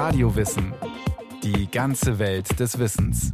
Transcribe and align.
Radiowissen. 0.00 0.72
Die 1.42 1.68
ganze 1.68 2.20
Welt 2.20 2.60
des 2.60 2.78
Wissens. 2.78 3.32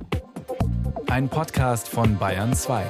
Ein 1.08 1.29
Podcast 1.29 1.90
von 1.90 2.17
Bayern 2.17 2.54
2. 2.54 2.87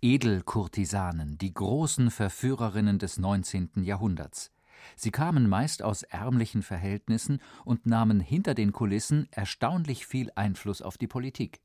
Edelkurtisanen, 0.00 1.38
die 1.38 1.52
großen 1.52 2.12
Verführerinnen 2.12 3.00
des 3.00 3.18
19. 3.18 3.82
Jahrhunderts. 3.82 4.52
Sie 4.94 5.10
kamen 5.10 5.48
meist 5.48 5.82
aus 5.82 6.04
ärmlichen 6.04 6.62
Verhältnissen 6.62 7.40
und 7.64 7.84
nahmen 7.84 8.20
hinter 8.20 8.54
den 8.54 8.70
Kulissen 8.70 9.26
erstaunlich 9.32 10.06
viel 10.06 10.30
Einfluss 10.36 10.82
auf 10.82 10.98
die 10.98 11.08
Politik. 11.08 11.58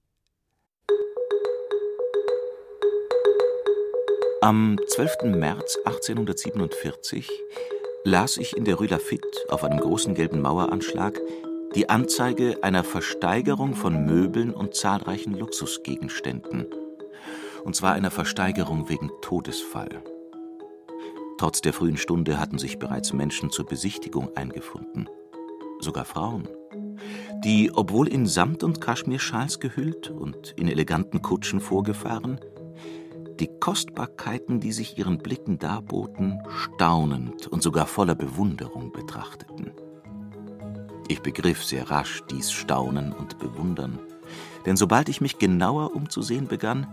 Am 4.43 4.79
12. 4.87 5.35
März 5.35 5.77
1847 5.85 7.29
las 8.03 8.37
ich 8.37 8.57
in 8.57 8.65
der 8.65 8.73
Rue 8.73 8.87
Lafitte 8.87 9.27
auf 9.49 9.63
einem 9.63 9.79
großen 9.79 10.15
gelben 10.15 10.41
Maueranschlag 10.41 11.19
die 11.75 11.89
Anzeige 11.89 12.57
einer 12.63 12.83
Versteigerung 12.83 13.75
von 13.75 14.03
Möbeln 14.03 14.51
und 14.51 14.73
zahlreichen 14.73 15.37
Luxusgegenständen. 15.37 16.65
Und 17.63 17.75
zwar 17.75 17.93
einer 17.93 18.09
Versteigerung 18.09 18.89
wegen 18.89 19.11
Todesfall. 19.21 20.01
Trotz 21.37 21.61
der 21.61 21.73
frühen 21.73 21.97
Stunde 21.97 22.39
hatten 22.39 22.57
sich 22.57 22.79
bereits 22.79 23.13
Menschen 23.13 23.51
zur 23.51 23.67
Besichtigung 23.67 24.35
eingefunden. 24.35 25.07
Sogar 25.81 26.05
Frauen. 26.05 26.47
Die, 27.43 27.71
obwohl 27.71 28.07
in 28.07 28.25
Samt- 28.25 28.63
und 28.63 28.81
Kaschmirschals 28.81 29.59
gehüllt 29.59 30.09
und 30.09 30.55
in 30.57 30.67
eleganten 30.67 31.21
Kutschen 31.21 31.59
vorgefahren, 31.59 32.39
die 33.41 33.49
Kostbarkeiten, 33.59 34.59
die 34.59 34.71
sich 34.71 34.99
ihren 34.99 35.17
Blicken 35.17 35.57
darboten, 35.57 36.39
staunend 36.47 37.47
und 37.47 37.63
sogar 37.63 37.87
voller 37.87 38.13
Bewunderung 38.13 38.91
betrachteten. 38.91 39.71
Ich 41.07 41.21
begriff 41.21 41.63
sehr 41.63 41.89
rasch 41.89 42.21
dies 42.29 42.51
Staunen 42.51 43.11
und 43.11 43.39
Bewundern, 43.39 43.97
denn 44.67 44.77
sobald 44.77 45.09
ich 45.09 45.21
mich 45.21 45.39
genauer 45.39 45.95
umzusehen 45.95 46.47
begann, 46.47 46.85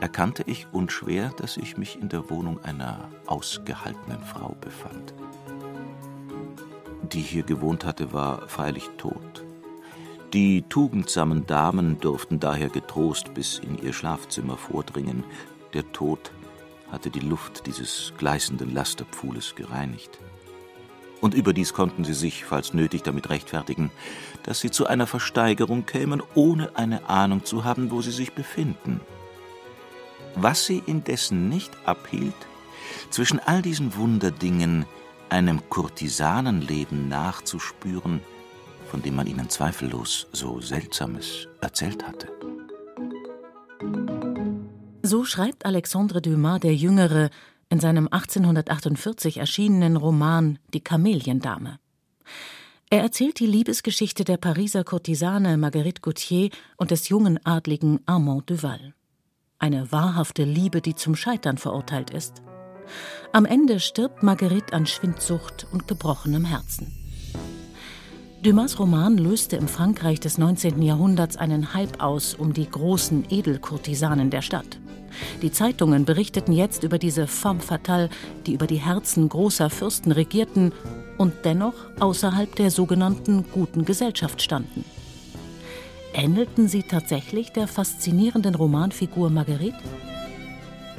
erkannte 0.00 0.44
ich 0.46 0.66
unschwer, 0.72 1.28
dass 1.36 1.58
ich 1.58 1.76
mich 1.76 2.00
in 2.00 2.08
der 2.08 2.30
Wohnung 2.30 2.58
einer 2.64 3.10
ausgehaltenen 3.26 4.22
Frau 4.22 4.56
befand. 4.58 5.12
Die 7.12 7.20
hier 7.20 7.42
gewohnt 7.42 7.84
hatte, 7.84 8.14
war 8.14 8.48
freilich 8.48 8.88
tot. 8.96 9.44
Die 10.32 10.62
tugendsamen 10.62 11.44
Damen 11.46 12.00
durften 12.00 12.40
daher 12.40 12.70
getrost 12.70 13.34
bis 13.34 13.58
in 13.58 13.76
ihr 13.76 13.92
Schlafzimmer 13.92 14.56
vordringen, 14.56 15.22
der 15.74 15.90
Tod 15.92 16.32
hatte 16.90 17.10
die 17.10 17.20
Luft 17.20 17.66
dieses 17.66 18.12
gleißenden 18.18 18.72
Lasterpfuhles 18.72 19.54
gereinigt. 19.54 20.18
Und 21.20 21.34
überdies 21.34 21.72
konnten 21.72 22.04
sie 22.04 22.14
sich, 22.14 22.44
falls 22.44 22.74
nötig, 22.74 23.02
damit 23.02 23.30
rechtfertigen, 23.30 23.90
dass 24.42 24.60
sie 24.60 24.70
zu 24.70 24.86
einer 24.86 25.06
Versteigerung 25.06 25.86
kämen, 25.86 26.22
ohne 26.34 26.76
eine 26.76 27.08
Ahnung 27.08 27.44
zu 27.44 27.64
haben, 27.64 27.90
wo 27.90 28.02
sie 28.02 28.10
sich 28.10 28.32
befinden. 28.32 29.00
Was 30.34 30.66
sie 30.66 30.82
indessen 30.86 31.48
nicht 31.48 31.72
abhielt, 31.86 32.34
zwischen 33.10 33.40
all 33.40 33.62
diesen 33.62 33.96
Wunderdingen 33.96 34.84
einem 35.28 35.68
Kurtisanenleben 35.70 37.08
nachzuspüren, 37.08 38.20
von 38.90 39.02
dem 39.02 39.16
man 39.16 39.26
ihnen 39.26 39.48
zweifellos 39.48 40.28
so 40.32 40.60
Seltsames 40.60 41.48
erzählt 41.60 42.06
hatte. 42.06 42.28
So 45.06 45.24
schreibt 45.24 45.64
Alexandre 45.64 46.20
Dumas 46.20 46.58
der 46.58 46.74
Jüngere 46.74 47.30
in 47.68 47.78
seinem 47.78 48.08
1848 48.10 49.36
erschienenen 49.36 49.96
Roman 49.96 50.58
Die 50.74 50.80
Kameliendame. 50.80 51.78
Er 52.90 53.02
erzählt 53.02 53.38
die 53.38 53.46
Liebesgeschichte 53.46 54.24
der 54.24 54.36
Pariser 54.36 54.82
Kurtisane 54.82 55.58
Marguerite 55.58 56.00
Gauthier 56.00 56.50
und 56.76 56.90
des 56.90 57.08
jungen 57.08 57.38
Adligen 57.46 58.00
Armand 58.04 58.50
Duval. 58.50 58.94
Eine 59.60 59.92
wahrhafte 59.92 60.42
Liebe, 60.42 60.80
die 60.80 60.96
zum 60.96 61.14
Scheitern 61.14 61.56
verurteilt 61.56 62.10
ist. 62.10 62.42
Am 63.32 63.44
Ende 63.44 63.78
stirbt 63.78 64.24
Marguerite 64.24 64.72
an 64.72 64.86
Schwindsucht 64.86 65.68
und 65.70 65.86
gebrochenem 65.86 66.44
Herzen. 66.44 66.92
Dumas 68.42 68.80
Roman 68.80 69.18
löste 69.18 69.54
im 69.54 69.68
Frankreich 69.68 70.18
des 70.18 70.36
19. 70.36 70.82
Jahrhunderts 70.82 71.36
einen 71.36 71.74
Hype 71.74 72.02
aus 72.02 72.34
um 72.34 72.52
die 72.52 72.68
großen 72.68 73.26
Edelkurtisanen 73.30 74.30
der 74.30 74.42
Stadt. 74.42 74.80
Die 75.42 75.52
Zeitungen 75.52 76.04
berichteten 76.04 76.52
jetzt 76.52 76.82
über 76.82 76.98
diese 76.98 77.26
femme 77.26 77.60
fatale, 77.60 78.08
die 78.46 78.54
über 78.54 78.66
die 78.66 78.76
Herzen 78.76 79.28
großer 79.28 79.70
Fürsten 79.70 80.12
regierten 80.12 80.72
und 81.18 81.32
dennoch 81.44 81.74
außerhalb 82.00 82.54
der 82.56 82.70
sogenannten 82.70 83.44
guten 83.52 83.84
Gesellschaft 83.84 84.42
standen. 84.42 84.84
Ähnelten 86.12 86.68
sie 86.68 86.82
tatsächlich 86.82 87.52
der 87.52 87.68
faszinierenden 87.68 88.54
Romanfigur 88.54 89.28
Marguerite? 89.30 89.76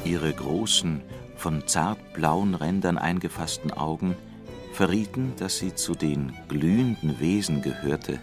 Ihre 0.05 0.31
großen, 0.31 1.01
von 1.35 1.67
zart 1.67 2.13
blauen 2.13 2.55
Rändern 2.55 2.97
eingefassten 2.97 3.72
Augen 3.72 4.16
verrieten, 4.73 5.34
dass 5.38 5.57
sie 5.57 5.73
zu 5.73 5.95
den 5.95 6.34
glühenden 6.47 7.19
Wesen 7.19 7.61
gehörte, 7.63 8.19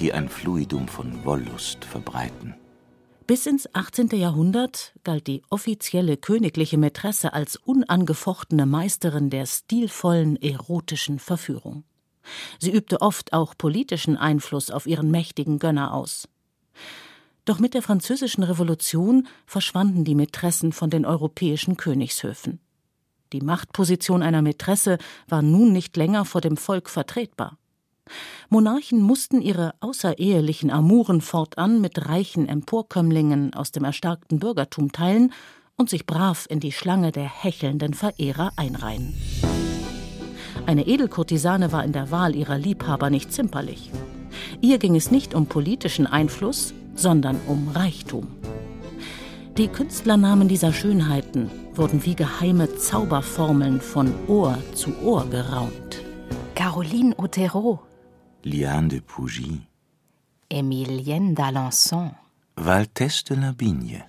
die 0.00 0.12
ein 0.12 0.28
Fluidum 0.28 0.88
von 0.88 1.24
Wollust 1.24 1.84
verbreiten. 1.84 2.54
Bis 3.28 3.44
ins 3.44 3.68
18. 3.74 4.08
Jahrhundert 4.14 4.94
galt 5.04 5.26
die 5.26 5.42
offizielle 5.50 6.16
königliche 6.16 6.78
Mätresse 6.78 7.34
als 7.34 7.56
unangefochtene 7.56 8.64
Meisterin 8.64 9.28
der 9.28 9.44
stilvollen 9.44 10.40
erotischen 10.40 11.18
Verführung. 11.18 11.84
Sie 12.58 12.72
übte 12.72 13.02
oft 13.02 13.34
auch 13.34 13.54
politischen 13.54 14.16
Einfluss 14.16 14.70
auf 14.70 14.86
ihren 14.86 15.10
mächtigen 15.10 15.58
Gönner 15.58 15.92
aus. 15.92 16.26
Doch 17.44 17.58
mit 17.58 17.74
der 17.74 17.82
Französischen 17.82 18.44
Revolution 18.44 19.28
verschwanden 19.44 20.04
die 20.04 20.14
Mätressen 20.14 20.72
von 20.72 20.88
den 20.88 21.04
europäischen 21.04 21.76
Königshöfen. 21.76 22.60
Die 23.34 23.42
Machtposition 23.42 24.22
einer 24.22 24.40
Mätresse 24.40 24.96
war 25.28 25.42
nun 25.42 25.74
nicht 25.74 25.98
länger 25.98 26.24
vor 26.24 26.40
dem 26.40 26.56
Volk 26.56 26.88
vertretbar. 26.88 27.58
Monarchen 28.48 29.00
mussten 29.00 29.40
ihre 29.40 29.74
außerehelichen 29.80 30.70
Amuren 30.70 31.20
fortan 31.20 31.80
mit 31.80 32.08
reichen 32.08 32.48
Emporkömmlingen 32.48 33.54
aus 33.54 33.72
dem 33.72 33.84
erstarkten 33.84 34.38
Bürgertum 34.38 34.92
teilen 34.92 35.32
und 35.76 35.90
sich 35.90 36.06
brav 36.06 36.46
in 36.48 36.60
die 36.60 36.72
Schlange 36.72 37.12
der 37.12 37.28
hechelnden 37.28 37.94
Verehrer 37.94 38.52
einreihen. 38.56 39.14
Eine 40.66 40.86
Edelkurtisane 40.86 41.72
war 41.72 41.84
in 41.84 41.92
der 41.92 42.10
Wahl 42.10 42.36
ihrer 42.36 42.58
Liebhaber 42.58 43.10
nicht 43.10 43.32
zimperlich. 43.32 43.90
Ihr 44.60 44.78
ging 44.78 44.96
es 44.96 45.10
nicht 45.10 45.34
um 45.34 45.46
politischen 45.46 46.06
Einfluss, 46.06 46.74
sondern 46.94 47.40
um 47.46 47.68
Reichtum. 47.68 48.26
Die 49.56 49.68
Künstlernamen 49.68 50.46
dieser 50.46 50.72
Schönheiten 50.72 51.50
wurden 51.74 52.04
wie 52.04 52.14
geheime 52.14 52.76
Zauberformeln 52.76 53.80
von 53.80 54.12
Ohr 54.28 54.58
zu 54.74 54.92
Ohr 55.02 55.26
geraunt. 55.30 56.02
Caroline 56.54 57.14
Otero, 57.16 57.80
Liane 58.44 58.86
de 58.86 59.00
Pougy, 59.00 59.62
Emilienne 60.48 61.34
d'Alençon, 61.34 62.12
Valtesse 62.56 63.24
de 63.24 63.34
la 63.34 63.52
Bigne. 63.52 64.04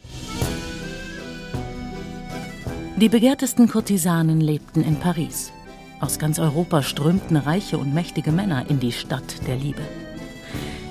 Die 2.97 3.09
begehrtesten 3.09 3.67
Kurtisanen 3.67 4.39
lebten 4.39 4.83
in 4.83 4.97
Paris. 4.97 5.51
Aus 5.99 6.19
ganz 6.19 6.37
Europa 6.37 6.83
strömten 6.83 7.37
reiche 7.37 7.79
und 7.79 7.95
mächtige 7.95 8.31
Männer 8.31 8.69
in 8.69 8.79
die 8.79 8.91
Stadt 8.91 9.47
der 9.47 9.55
Liebe. 9.55 9.81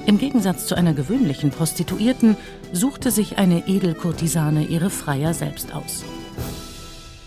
Im 0.07 0.19
Gegensatz 0.19 0.67
zu 0.67 0.75
einer 0.75 0.93
gewöhnlichen 0.93 1.51
Prostituierten 1.51 2.37
suchte 2.73 3.13
sich 3.13 3.39
eine 3.39 3.69
Edelkurtisane 3.69 4.65
ihre 4.65 4.91
Freier 4.91 5.33
selbst 5.33 5.73
aus. 5.73 6.03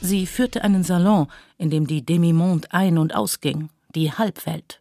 Sie 0.01 0.25
führte 0.25 0.65
einen 0.65 0.83
Salon, 0.83 1.27
in 1.57 1.69
dem 1.69 1.87
die 1.87 2.05
Demimonde 2.05 2.67
ein- 2.71 2.97
und 2.97 3.15
ausging, 3.15 3.69
die 3.95 4.11
Halbwelt. 4.11 4.80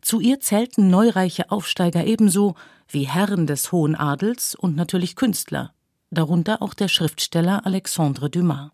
Zu 0.00 0.20
ihr 0.20 0.40
zählten 0.40 0.90
neureiche 0.90 1.50
Aufsteiger 1.50 2.04
ebenso 2.04 2.54
wie 2.88 3.06
Herren 3.08 3.46
des 3.46 3.72
hohen 3.72 3.94
Adels 3.94 4.54
und 4.54 4.76
natürlich 4.76 5.16
Künstler, 5.16 5.72
darunter 6.10 6.62
auch 6.62 6.74
der 6.74 6.88
Schriftsteller 6.88 7.66
Alexandre 7.66 8.30
Dumas. 8.30 8.70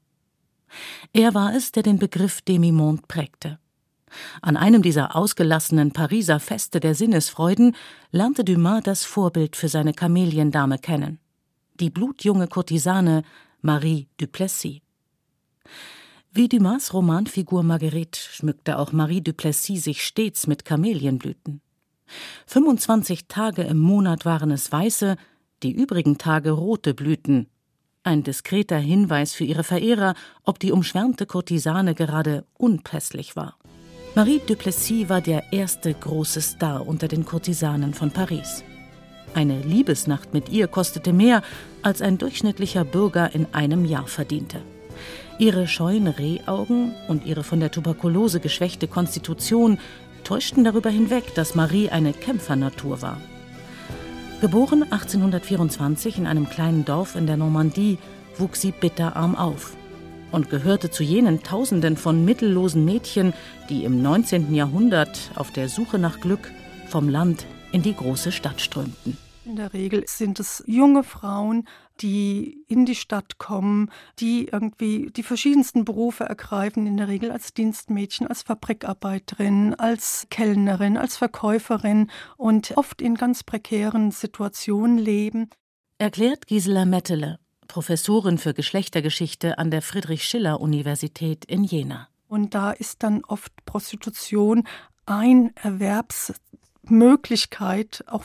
Er 1.12 1.34
war 1.34 1.54
es, 1.54 1.72
der 1.72 1.82
den 1.82 1.98
Begriff 1.98 2.42
Demimonde 2.42 3.02
prägte. 3.06 3.58
An 4.42 4.56
einem 4.56 4.82
dieser 4.82 5.16
ausgelassenen 5.16 5.92
Pariser 5.92 6.38
Feste 6.38 6.78
der 6.78 6.94
Sinnesfreuden 6.94 7.74
lernte 8.12 8.44
Dumas 8.44 8.82
das 8.84 9.04
Vorbild 9.04 9.56
für 9.56 9.68
seine 9.68 9.92
Kameliendame 9.92 10.78
kennen, 10.78 11.18
die 11.80 11.90
blutjunge 11.90 12.46
Kurtisane 12.46 13.24
Marie 13.60 14.08
Duplessis. 14.18 14.80
Wie 16.36 16.48
Dumas 16.48 16.92
Romanfigur 16.92 17.62
Marguerite 17.62 18.18
schmückte 18.18 18.80
auch 18.80 18.90
Marie 18.90 19.20
Duplessis 19.20 19.84
sich 19.84 20.02
stets 20.02 20.48
mit 20.48 20.64
Kamelienblüten. 20.64 21.60
25 22.46 23.28
Tage 23.28 23.62
im 23.62 23.78
Monat 23.78 24.24
waren 24.24 24.50
es 24.50 24.72
weiße, 24.72 25.14
die 25.62 25.70
übrigen 25.70 26.18
Tage 26.18 26.50
rote 26.50 26.92
Blüten. 26.92 27.46
Ein 28.02 28.24
diskreter 28.24 28.78
Hinweis 28.78 29.32
für 29.32 29.44
ihre 29.44 29.62
Verehrer, 29.62 30.14
ob 30.42 30.58
die 30.58 30.72
umschwärmte 30.72 31.24
Kurtisane 31.24 31.94
gerade 31.94 32.44
unpässlich 32.54 33.36
war. 33.36 33.56
Marie 34.16 34.40
Duplessis 34.44 35.08
war 35.08 35.20
der 35.20 35.52
erste 35.52 35.94
große 35.94 36.40
Star 36.40 36.84
unter 36.84 37.06
den 37.06 37.24
Kurtisanen 37.24 37.94
von 37.94 38.10
Paris. 38.10 38.64
Eine 39.34 39.62
Liebesnacht 39.62 40.34
mit 40.34 40.48
ihr 40.48 40.66
kostete 40.66 41.12
mehr, 41.12 41.44
als 41.82 42.02
ein 42.02 42.18
durchschnittlicher 42.18 42.84
Bürger 42.84 43.32
in 43.32 43.46
einem 43.54 43.84
Jahr 43.84 44.08
verdiente. 44.08 44.60
Ihre 45.38 45.66
scheuen 45.66 46.06
Rehaugen 46.06 46.94
und 47.08 47.26
ihre 47.26 47.42
von 47.42 47.58
der 47.58 47.72
Tuberkulose 47.72 48.38
geschwächte 48.38 48.86
Konstitution 48.86 49.78
täuschten 50.22 50.62
darüber 50.62 50.90
hinweg, 50.90 51.34
dass 51.34 51.54
Marie 51.54 51.90
eine 51.90 52.12
Kämpfernatur 52.12 53.02
war. 53.02 53.20
Geboren 54.40 54.84
1824 54.84 56.18
in 56.18 56.26
einem 56.26 56.48
kleinen 56.48 56.84
Dorf 56.84 57.16
in 57.16 57.26
der 57.26 57.36
Normandie, 57.36 57.98
wuchs 58.38 58.60
sie 58.60 58.72
bitterarm 58.72 59.34
auf 59.34 59.76
und 60.30 60.50
gehörte 60.50 60.90
zu 60.90 61.02
jenen 61.02 61.42
Tausenden 61.42 61.96
von 61.96 62.24
mittellosen 62.24 62.84
Mädchen, 62.84 63.32
die 63.68 63.84
im 63.84 64.02
19. 64.02 64.54
Jahrhundert 64.54 65.30
auf 65.34 65.50
der 65.50 65.68
Suche 65.68 65.98
nach 65.98 66.20
Glück 66.20 66.50
vom 66.88 67.08
Land 67.08 67.46
in 67.72 67.82
die 67.82 67.94
große 67.94 68.32
Stadt 68.32 68.60
strömten. 68.60 69.16
In 69.44 69.56
der 69.56 69.74
Regel 69.74 70.04
sind 70.06 70.40
es 70.40 70.64
junge 70.66 71.04
Frauen, 71.04 71.68
die 72.00 72.64
in 72.66 72.86
die 72.86 72.94
Stadt 72.94 73.38
kommen, 73.38 73.90
die 74.18 74.48
irgendwie 74.48 75.10
die 75.10 75.22
verschiedensten 75.22 75.84
Berufe 75.84 76.24
ergreifen, 76.24 76.86
in 76.86 76.96
der 76.96 77.08
Regel 77.08 77.30
als 77.30 77.52
Dienstmädchen, 77.54 78.26
als 78.26 78.42
Fabrikarbeiterin, 78.42 79.74
als 79.74 80.26
Kellnerin, 80.30 80.96
als 80.96 81.16
Verkäuferin 81.16 82.10
und 82.36 82.76
oft 82.76 83.00
in 83.00 83.14
ganz 83.14 83.44
prekären 83.44 84.10
Situationen 84.10 84.98
leben. 84.98 85.50
Erklärt 85.98 86.46
Gisela 86.46 86.84
Mettele, 86.84 87.38
Professorin 87.68 88.38
für 88.38 88.54
Geschlechtergeschichte 88.54 89.58
an 89.58 89.70
der 89.70 89.82
Friedrich-Schiller-Universität 89.82 91.44
in 91.44 91.64
Jena. 91.64 92.08
Und 92.28 92.54
da 92.54 92.72
ist 92.72 93.04
dann 93.04 93.24
oft 93.24 93.52
Prostitution 93.64 94.66
ein 95.06 95.54
Erwerbsmöglichkeit, 95.56 98.04
auch 98.08 98.24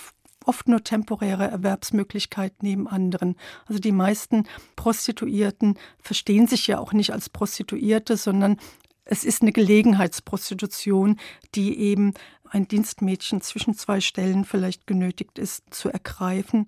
oft 0.50 0.68
nur 0.68 0.84
temporäre 0.84 1.48
Erwerbsmöglichkeit 1.48 2.64
neben 2.64 2.88
anderen. 2.88 3.36
Also 3.68 3.80
die 3.80 3.92
meisten 3.92 4.48
Prostituierten 4.76 5.78
verstehen 6.00 6.48
sich 6.48 6.66
ja 6.66 6.80
auch 6.80 6.92
nicht 6.92 7.14
als 7.14 7.30
Prostituierte, 7.30 8.18
sondern 8.18 8.58
es 9.06 9.24
ist 9.24 9.44
eine 9.44 9.52
Gelegenheitsprostitution, 9.52 11.20
die 11.54 11.78
eben 11.78 12.16
ein 12.50 12.68
Dienstmädchen 12.68 13.42
zwischen 13.42 13.76
zwei 13.76 14.02
Stellen 14.02 14.44
vielleicht 14.44 14.88
genötigt 14.88 15.38
ist 15.38 15.66
zu 15.70 15.90
ergreifen. 15.90 16.68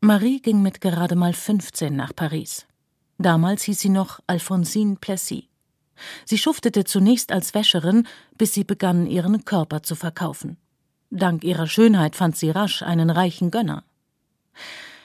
Marie 0.00 0.40
ging 0.40 0.60
mit 0.60 0.80
gerade 0.80 1.14
mal 1.14 1.34
15 1.34 1.94
nach 1.94 2.16
Paris. 2.16 2.66
Damals 3.18 3.62
hieß 3.62 3.78
sie 3.78 3.90
noch 3.90 4.18
Alphonsine 4.26 4.96
Plessis. 4.96 5.44
Sie 6.24 6.38
schuftete 6.38 6.82
zunächst 6.82 7.30
als 7.30 7.54
Wäscherin, 7.54 8.08
bis 8.36 8.54
sie 8.54 8.64
begann, 8.64 9.06
ihren 9.06 9.44
Körper 9.44 9.84
zu 9.84 9.94
verkaufen. 9.94 10.56
Dank 11.14 11.44
ihrer 11.44 11.68
Schönheit 11.68 12.16
fand 12.16 12.36
sie 12.36 12.50
rasch 12.50 12.82
einen 12.82 13.08
reichen 13.08 13.52
Gönner. 13.52 13.84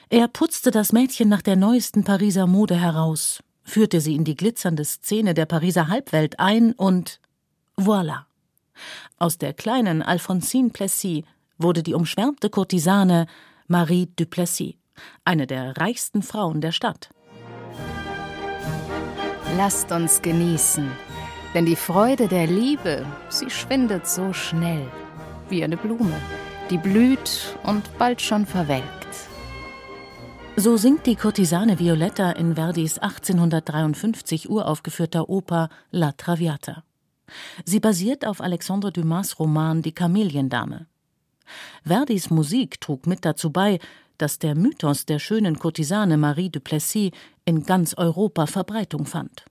Er 0.08 0.26
putzte 0.26 0.72
das 0.72 0.92
Mädchen 0.92 1.28
nach 1.28 1.40
der 1.40 1.54
neuesten 1.54 2.02
Pariser 2.02 2.48
Mode 2.48 2.74
heraus, 2.74 3.44
führte 3.62 4.00
sie 4.00 4.16
in 4.16 4.24
die 4.24 4.34
glitzernde 4.34 4.84
Szene 4.84 5.34
der 5.34 5.46
Pariser 5.46 5.86
Halbwelt 5.86 6.40
ein 6.40 6.72
und 6.72 7.20
voilà. 7.78 8.24
Aus 9.18 9.38
der 9.38 9.54
kleinen 9.54 10.02
Alphonsine 10.02 10.70
Plessis 10.70 11.22
wurde 11.58 11.84
die 11.84 11.94
umschwärmte 11.94 12.50
Kurtisane 12.50 13.26
Marie 13.68 14.08
Duplessis 14.16 14.74
eine 15.24 15.46
der 15.46 15.76
reichsten 15.76 16.22
Frauen 16.22 16.60
der 16.60 16.72
Stadt. 16.72 17.10
Lasst 19.56 19.92
uns 19.92 20.20
genießen, 20.22 20.90
denn 21.54 21.66
die 21.66 21.76
Freude 21.76 22.26
der 22.26 22.48
Liebe, 22.48 23.06
sie 23.28 23.48
schwindet 23.48 24.08
so 24.08 24.32
schnell, 24.32 24.90
wie 25.50 25.64
eine 25.64 25.76
Blume, 25.76 26.14
die 26.70 26.78
blüht 26.78 27.56
und 27.64 27.98
bald 27.98 28.20
schon 28.20 28.46
verwelkt. 28.46 28.86
So 30.56 30.76
singt 30.76 31.06
die 31.06 31.16
Kurtisane 31.16 31.78
Violetta 31.78 32.32
in 32.32 32.54
Verdis 32.54 32.98
1853 32.98 34.50
uraufgeführter 34.50 35.28
Oper 35.28 35.68
La 35.90 36.12
Traviata. 36.12 36.84
Sie 37.64 37.80
basiert 37.80 38.26
auf 38.26 38.40
Alexandre 38.40 38.92
Dumas 38.92 39.38
Roman 39.38 39.82
Die 39.82 39.92
Kameliendame. 39.92 40.86
Verdis 41.84 42.30
Musik 42.30 42.80
trug 42.80 43.06
mit 43.06 43.24
dazu 43.24 43.50
bei, 43.50 43.78
dass 44.18 44.38
der 44.38 44.54
Mythos 44.54 45.06
der 45.06 45.18
schönen 45.18 45.58
Kurtisane 45.58 46.16
Marie 46.16 46.50
de 46.50 46.60
Plessis 46.60 47.12
in 47.44 47.64
ganz 47.64 47.94
Europa 47.94 48.46
Verbreitung 48.46 49.06
fand. 49.06 49.44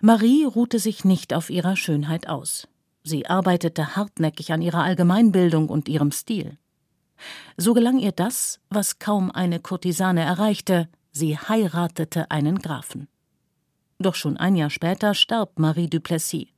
Marie 0.00 0.44
ruhte 0.44 0.78
sich 0.78 1.04
nicht 1.04 1.32
auf 1.32 1.50
ihrer 1.50 1.76
Schönheit 1.76 2.28
aus. 2.28 2.68
Sie 3.08 3.26
arbeitete 3.26 3.96
hartnäckig 3.96 4.52
an 4.52 4.60
ihrer 4.60 4.82
Allgemeinbildung 4.82 5.70
und 5.70 5.88
ihrem 5.88 6.12
Stil. 6.12 6.58
So 7.56 7.72
gelang 7.72 7.98
ihr 7.98 8.12
das, 8.12 8.60
was 8.68 8.98
kaum 8.98 9.30
eine 9.30 9.60
Kurtisane 9.60 10.20
erreichte, 10.20 10.90
sie 11.10 11.38
heiratete 11.38 12.30
einen 12.30 12.58
Grafen. 12.58 13.08
Doch 13.98 14.14
schon 14.14 14.36
ein 14.36 14.56
Jahr 14.56 14.68
später 14.68 15.14
starb 15.14 15.58
Marie 15.58 15.88
Duplessis, 15.88 16.48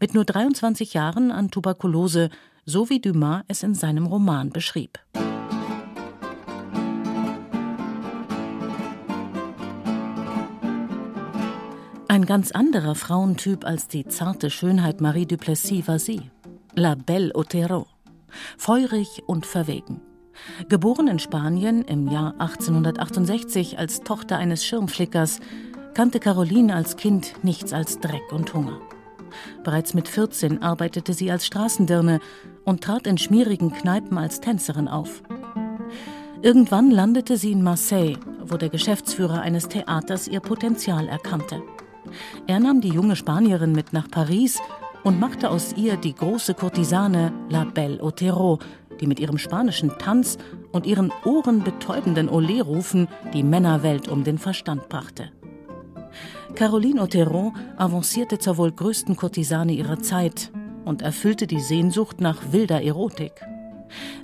mit 0.00 0.14
nur 0.14 0.24
23 0.24 0.94
Jahren 0.94 1.30
an 1.30 1.52
Tuberkulose, 1.52 2.28
so 2.66 2.90
wie 2.90 3.00
Dumas 3.00 3.44
es 3.46 3.62
in 3.62 3.76
seinem 3.76 4.06
Roman 4.06 4.50
beschrieb. 4.50 4.98
Ein 12.14 12.26
ganz 12.26 12.52
anderer 12.52 12.94
Frauentyp 12.94 13.66
als 13.66 13.88
die 13.88 14.06
zarte 14.06 14.48
Schönheit 14.48 15.00
Marie 15.00 15.26
Duplessis 15.26 15.88
war 15.88 15.98
sie, 15.98 16.30
La 16.76 16.94
Belle 16.94 17.34
Otero, 17.34 17.88
feurig 18.56 19.24
und 19.26 19.46
verwegen. 19.46 20.00
Geboren 20.68 21.08
in 21.08 21.18
Spanien 21.18 21.82
im 21.82 22.06
Jahr 22.06 22.34
1868 22.38 23.80
als 23.80 24.02
Tochter 24.02 24.38
eines 24.38 24.64
Schirmflickers, 24.64 25.40
kannte 25.94 26.20
Caroline 26.20 26.76
als 26.76 26.96
Kind 26.96 27.32
nichts 27.42 27.72
als 27.72 27.98
Dreck 27.98 28.30
und 28.30 28.54
Hunger. 28.54 28.78
Bereits 29.64 29.92
mit 29.92 30.06
14 30.06 30.62
arbeitete 30.62 31.14
sie 31.14 31.32
als 31.32 31.44
Straßendirne 31.46 32.20
und 32.62 32.84
trat 32.84 33.08
in 33.08 33.18
schmierigen 33.18 33.72
Kneipen 33.72 34.18
als 34.18 34.40
Tänzerin 34.40 34.86
auf. 34.86 35.20
Irgendwann 36.42 36.92
landete 36.92 37.36
sie 37.36 37.50
in 37.50 37.64
Marseille, 37.64 38.18
wo 38.40 38.56
der 38.56 38.68
Geschäftsführer 38.68 39.40
eines 39.40 39.66
Theaters 39.66 40.28
ihr 40.28 40.38
Potenzial 40.38 41.08
erkannte. 41.08 41.60
Er 42.46 42.60
nahm 42.60 42.80
die 42.80 42.88
junge 42.88 43.16
Spanierin 43.16 43.72
mit 43.72 43.92
nach 43.92 44.08
Paris 44.10 44.60
und 45.02 45.20
machte 45.20 45.50
aus 45.50 45.74
ihr 45.76 45.96
die 45.96 46.14
große 46.14 46.54
Kurtisane 46.54 47.32
La 47.48 47.64
Belle 47.64 48.02
Otero, 48.02 48.58
die 49.00 49.06
mit 49.06 49.20
ihrem 49.20 49.38
spanischen 49.38 49.92
Tanz 49.98 50.38
und 50.72 50.86
ihren 50.86 51.12
ohrenbetäubenden 51.24 52.28
Olé-Rufen 52.28 53.08
die 53.32 53.42
Männerwelt 53.42 54.08
um 54.08 54.24
den 54.24 54.38
Verstand 54.38 54.88
brachte. 54.88 55.30
Caroline 56.54 57.02
Otero 57.02 57.52
avancierte 57.76 58.38
zur 58.38 58.56
wohl 58.56 58.72
größten 58.72 59.16
Kurtisane 59.16 59.72
ihrer 59.72 59.98
Zeit 60.00 60.52
und 60.84 61.02
erfüllte 61.02 61.46
die 61.46 61.60
Sehnsucht 61.60 62.20
nach 62.20 62.52
wilder 62.52 62.82
Erotik. 62.82 63.32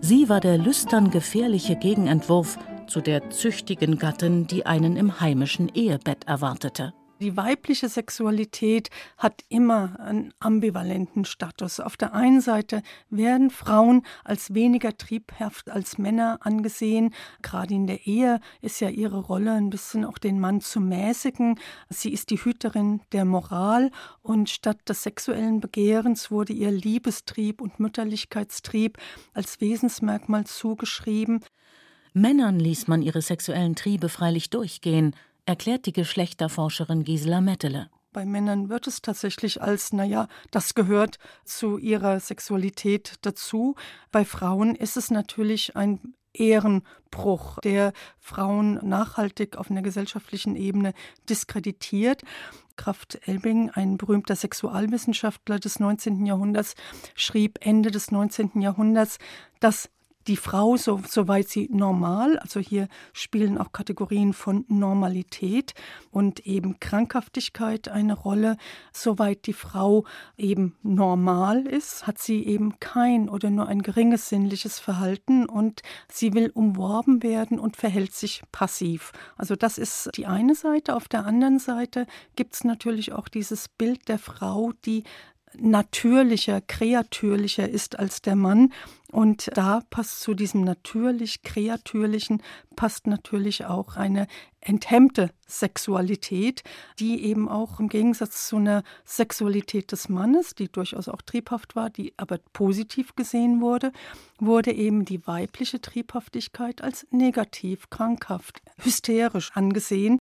Sie 0.00 0.28
war 0.28 0.40
der 0.40 0.58
lüstern 0.58 1.10
gefährliche 1.10 1.76
Gegenentwurf 1.76 2.58
zu 2.86 3.00
der 3.00 3.30
züchtigen 3.30 3.98
Gattin, 3.98 4.46
die 4.46 4.66
einen 4.66 4.96
im 4.96 5.20
heimischen 5.20 5.68
Ehebett 5.74 6.24
erwartete. 6.26 6.92
Die 7.20 7.36
weibliche 7.36 7.90
Sexualität 7.90 8.88
hat 9.18 9.44
immer 9.50 10.00
einen 10.00 10.32
ambivalenten 10.40 11.26
Status. 11.26 11.78
Auf 11.78 11.98
der 11.98 12.14
einen 12.14 12.40
Seite 12.40 12.82
werden 13.10 13.50
Frauen 13.50 14.06
als 14.24 14.54
weniger 14.54 14.96
triebhaft 14.96 15.70
als 15.70 15.98
Männer 15.98 16.38
angesehen. 16.40 17.12
Gerade 17.42 17.74
in 17.74 17.86
der 17.86 18.06
Ehe 18.06 18.40
ist 18.62 18.80
ja 18.80 18.88
ihre 18.88 19.18
Rolle 19.18 19.52
ein 19.52 19.68
bisschen 19.68 20.06
auch 20.06 20.16
den 20.16 20.40
Mann 20.40 20.62
zu 20.62 20.80
mäßigen. 20.80 21.60
Sie 21.90 22.10
ist 22.10 22.30
die 22.30 22.42
Hüterin 22.42 23.02
der 23.12 23.26
Moral 23.26 23.90
und 24.22 24.48
statt 24.48 24.78
des 24.88 25.02
sexuellen 25.02 25.60
Begehrens 25.60 26.30
wurde 26.30 26.54
ihr 26.54 26.70
Liebestrieb 26.70 27.60
und 27.60 27.78
Mütterlichkeitstrieb 27.78 28.96
als 29.34 29.60
Wesensmerkmal 29.60 30.46
zugeschrieben. 30.46 31.44
Männern 32.12 32.58
ließ 32.58 32.88
man 32.88 33.02
ihre 33.02 33.22
sexuellen 33.22 33.76
Triebe 33.76 34.08
freilich 34.08 34.50
durchgehen, 34.50 35.14
erklärt 35.46 35.86
die 35.86 35.92
Geschlechterforscherin 35.92 37.04
Gisela 37.04 37.40
Mettele. 37.40 37.90
Bei 38.12 38.24
Männern 38.24 38.68
wird 38.68 38.88
es 38.88 39.02
tatsächlich 39.02 39.62
als, 39.62 39.92
naja, 39.92 40.26
das 40.50 40.74
gehört 40.74 41.18
zu 41.44 41.78
ihrer 41.78 42.18
Sexualität 42.18 43.14
dazu. 43.22 43.76
Bei 44.10 44.24
Frauen 44.24 44.74
ist 44.74 44.96
es 44.96 45.12
natürlich 45.12 45.76
ein 45.76 46.14
Ehrenbruch, 46.32 47.58
der 47.60 47.92
Frauen 48.18 48.80
nachhaltig 48.86 49.56
auf 49.56 49.70
einer 49.70 49.82
gesellschaftlichen 49.82 50.56
Ebene 50.56 50.92
diskreditiert. 51.28 52.22
Kraft 52.76 53.20
Elbing, 53.26 53.70
ein 53.70 53.96
berühmter 53.96 54.36
Sexualwissenschaftler 54.36 55.58
des 55.58 55.80
19. 55.80 56.24
Jahrhunderts, 56.24 56.74
schrieb 57.14 57.58
Ende 57.60 57.90
des 57.90 58.10
19. 58.10 58.60
Jahrhunderts, 58.60 59.18
dass 59.60 59.90
die 60.30 60.36
Frau, 60.36 60.76
so, 60.76 61.02
soweit 61.08 61.48
sie 61.48 61.68
normal, 61.72 62.38
also 62.38 62.60
hier 62.60 62.86
spielen 63.12 63.58
auch 63.58 63.72
Kategorien 63.72 64.32
von 64.32 64.64
Normalität 64.68 65.74
und 66.12 66.46
eben 66.46 66.78
Krankhaftigkeit 66.78 67.88
eine 67.88 68.14
Rolle, 68.14 68.56
soweit 68.92 69.46
die 69.46 69.52
Frau 69.52 70.04
eben 70.36 70.76
normal 70.84 71.66
ist, 71.66 72.06
hat 72.06 72.18
sie 72.18 72.46
eben 72.46 72.78
kein 72.78 73.28
oder 73.28 73.50
nur 73.50 73.66
ein 73.66 73.82
geringes 73.82 74.28
sinnliches 74.28 74.78
Verhalten 74.78 75.46
und 75.46 75.82
sie 76.12 76.32
will 76.32 76.52
umworben 76.54 77.24
werden 77.24 77.58
und 77.58 77.76
verhält 77.76 78.14
sich 78.14 78.44
passiv. 78.52 79.10
Also 79.36 79.56
das 79.56 79.78
ist 79.78 80.10
die 80.16 80.26
eine 80.26 80.54
Seite. 80.54 80.94
Auf 80.94 81.08
der 81.08 81.26
anderen 81.26 81.58
Seite 81.58 82.06
gibt 82.36 82.54
es 82.54 82.62
natürlich 82.62 83.12
auch 83.12 83.26
dieses 83.26 83.68
Bild 83.68 84.08
der 84.08 84.20
Frau, 84.20 84.70
die 84.84 85.02
natürlicher, 85.58 86.60
kreatürlicher 86.60 87.68
ist 87.68 87.98
als 87.98 88.22
der 88.22 88.36
Mann. 88.36 88.72
Und 89.12 89.50
da 89.54 89.82
passt 89.90 90.20
zu 90.20 90.34
diesem 90.34 90.62
natürlich 90.62 91.42
kreatürlichen 91.42 92.42
passt 92.76 93.06
natürlich 93.06 93.66
auch 93.66 93.96
eine 93.96 94.26
enthemmte 94.60 95.30
Sexualität, 95.46 96.62
die 96.98 97.24
eben 97.24 97.48
auch 97.48 97.80
im 97.80 97.88
Gegensatz 97.88 98.48
zu 98.48 98.56
einer 98.56 98.82
Sexualität 99.04 99.92
des 99.92 100.08
Mannes, 100.08 100.54
die 100.54 100.68
durchaus 100.68 101.08
auch 101.08 101.22
triebhaft 101.22 101.76
war, 101.76 101.90
die 101.90 102.14
aber 102.16 102.38
positiv 102.52 103.16
gesehen 103.16 103.60
wurde, 103.60 103.92
wurde 104.38 104.72
eben 104.72 105.04
die 105.04 105.26
weibliche 105.26 105.80
Triebhaftigkeit 105.80 106.82
als 106.82 107.06
negativ, 107.10 107.90
krankhaft, 107.90 108.62
hysterisch 108.78 109.50
angesehen. 109.54 110.18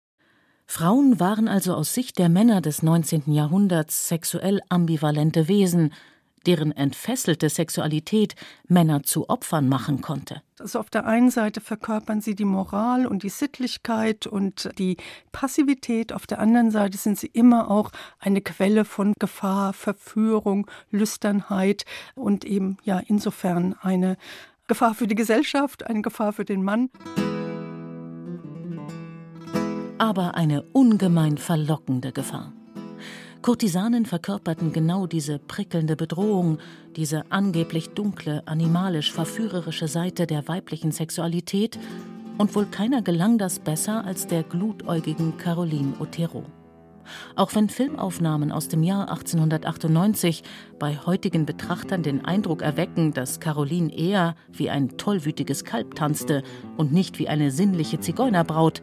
Frauen 0.66 1.20
waren 1.20 1.46
also 1.46 1.74
aus 1.74 1.94
Sicht 1.94 2.18
der 2.18 2.28
Männer 2.28 2.60
des 2.60 2.82
19. 2.82 3.32
Jahrhunderts 3.32 4.08
sexuell 4.08 4.60
ambivalente 4.68 5.46
Wesen, 5.48 5.92
deren 6.46 6.72
entfesselte 6.72 7.48
Sexualität 7.48 8.34
Männer 8.68 9.02
zu 9.02 9.28
Opfern 9.28 9.68
machen 9.68 10.00
konnte. 10.00 10.42
Also 10.58 10.78
auf 10.78 10.88
der 10.88 11.06
einen 11.06 11.30
Seite 11.30 11.60
verkörpern 11.60 12.20
sie 12.20 12.34
die 12.34 12.44
Moral 12.44 13.06
und 13.06 13.22
die 13.22 13.28
Sittlichkeit 13.28 14.26
und 14.26 14.70
die 14.78 14.96
Passivität, 15.32 16.12
auf 16.12 16.26
der 16.26 16.38
anderen 16.38 16.70
Seite 16.70 16.96
sind 16.96 17.18
sie 17.18 17.26
immer 17.26 17.70
auch 17.70 17.90
eine 18.18 18.40
Quelle 18.40 18.84
von 18.84 19.12
Gefahr, 19.18 19.72
Verführung, 19.72 20.66
Lüsternheit 20.90 21.84
und 22.14 22.44
eben 22.44 22.78
ja 22.84 23.00
insofern 23.06 23.74
eine 23.82 24.16
Gefahr 24.68 24.94
für 24.94 25.06
die 25.06 25.14
Gesellschaft, 25.14 25.86
eine 25.86 26.02
Gefahr 26.02 26.32
für 26.32 26.44
den 26.44 26.62
Mann 26.62 26.90
aber 29.98 30.34
eine 30.34 30.62
ungemein 30.72 31.38
verlockende 31.38 32.12
Gefahr. 32.12 32.52
Kurtisanen 33.42 34.06
verkörperten 34.06 34.72
genau 34.72 35.06
diese 35.06 35.38
prickelnde 35.38 35.96
Bedrohung, 35.96 36.58
diese 36.96 37.30
angeblich 37.30 37.90
dunkle, 37.90 38.42
animalisch 38.46 39.12
verführerische 39.12 39.88
Seite 39.88 40.26
der 40.26 40.48
weiblichen 40.48 40.92
Sexualität, 40.92 41.78
und 42.38 42.54
wohl 42.54 42.66
keiner 42.66 43.02
gelang 43.02 43.38
das 43.38 43.58
besser 43.58 44.04
als 44.04 44.26
der 44.26 44.42
glutäugigen 44.42 45.38
Caroline 45.38 45.94
Otero. 45.98 46.44
Auch 47.36 47.54
wenn 47.54 47.68
Filmaufnahmen 47.68 48.50
aus 48.50 48.68
dem 48.68 48.82
Jahr 48.82 49.08
1898 49.10 50.42
bei 50.78 50.98
heutigen 51.06 51.46
Betrachtern 51.46 52.02
den 52.02 52.24
Eindruck 52.24 52.62
erwecken, 52.62 53.12
dass 53.12 53.40
Caroline 53.40 53.96
eher 53.96 54.34
wie 54.52 54.70
ein 54.70 54.96
tollwütiges 54.96 55.64
Kalb 55.64 55.94
tanzte 55.94 56.42
und 56.76 56.92
nicht 56.92 57.18
wie 57.18 57.28
eine 57.28 57.50
sinnliche 57.52 58.00
Zigeunerbraut, 58.00 58.82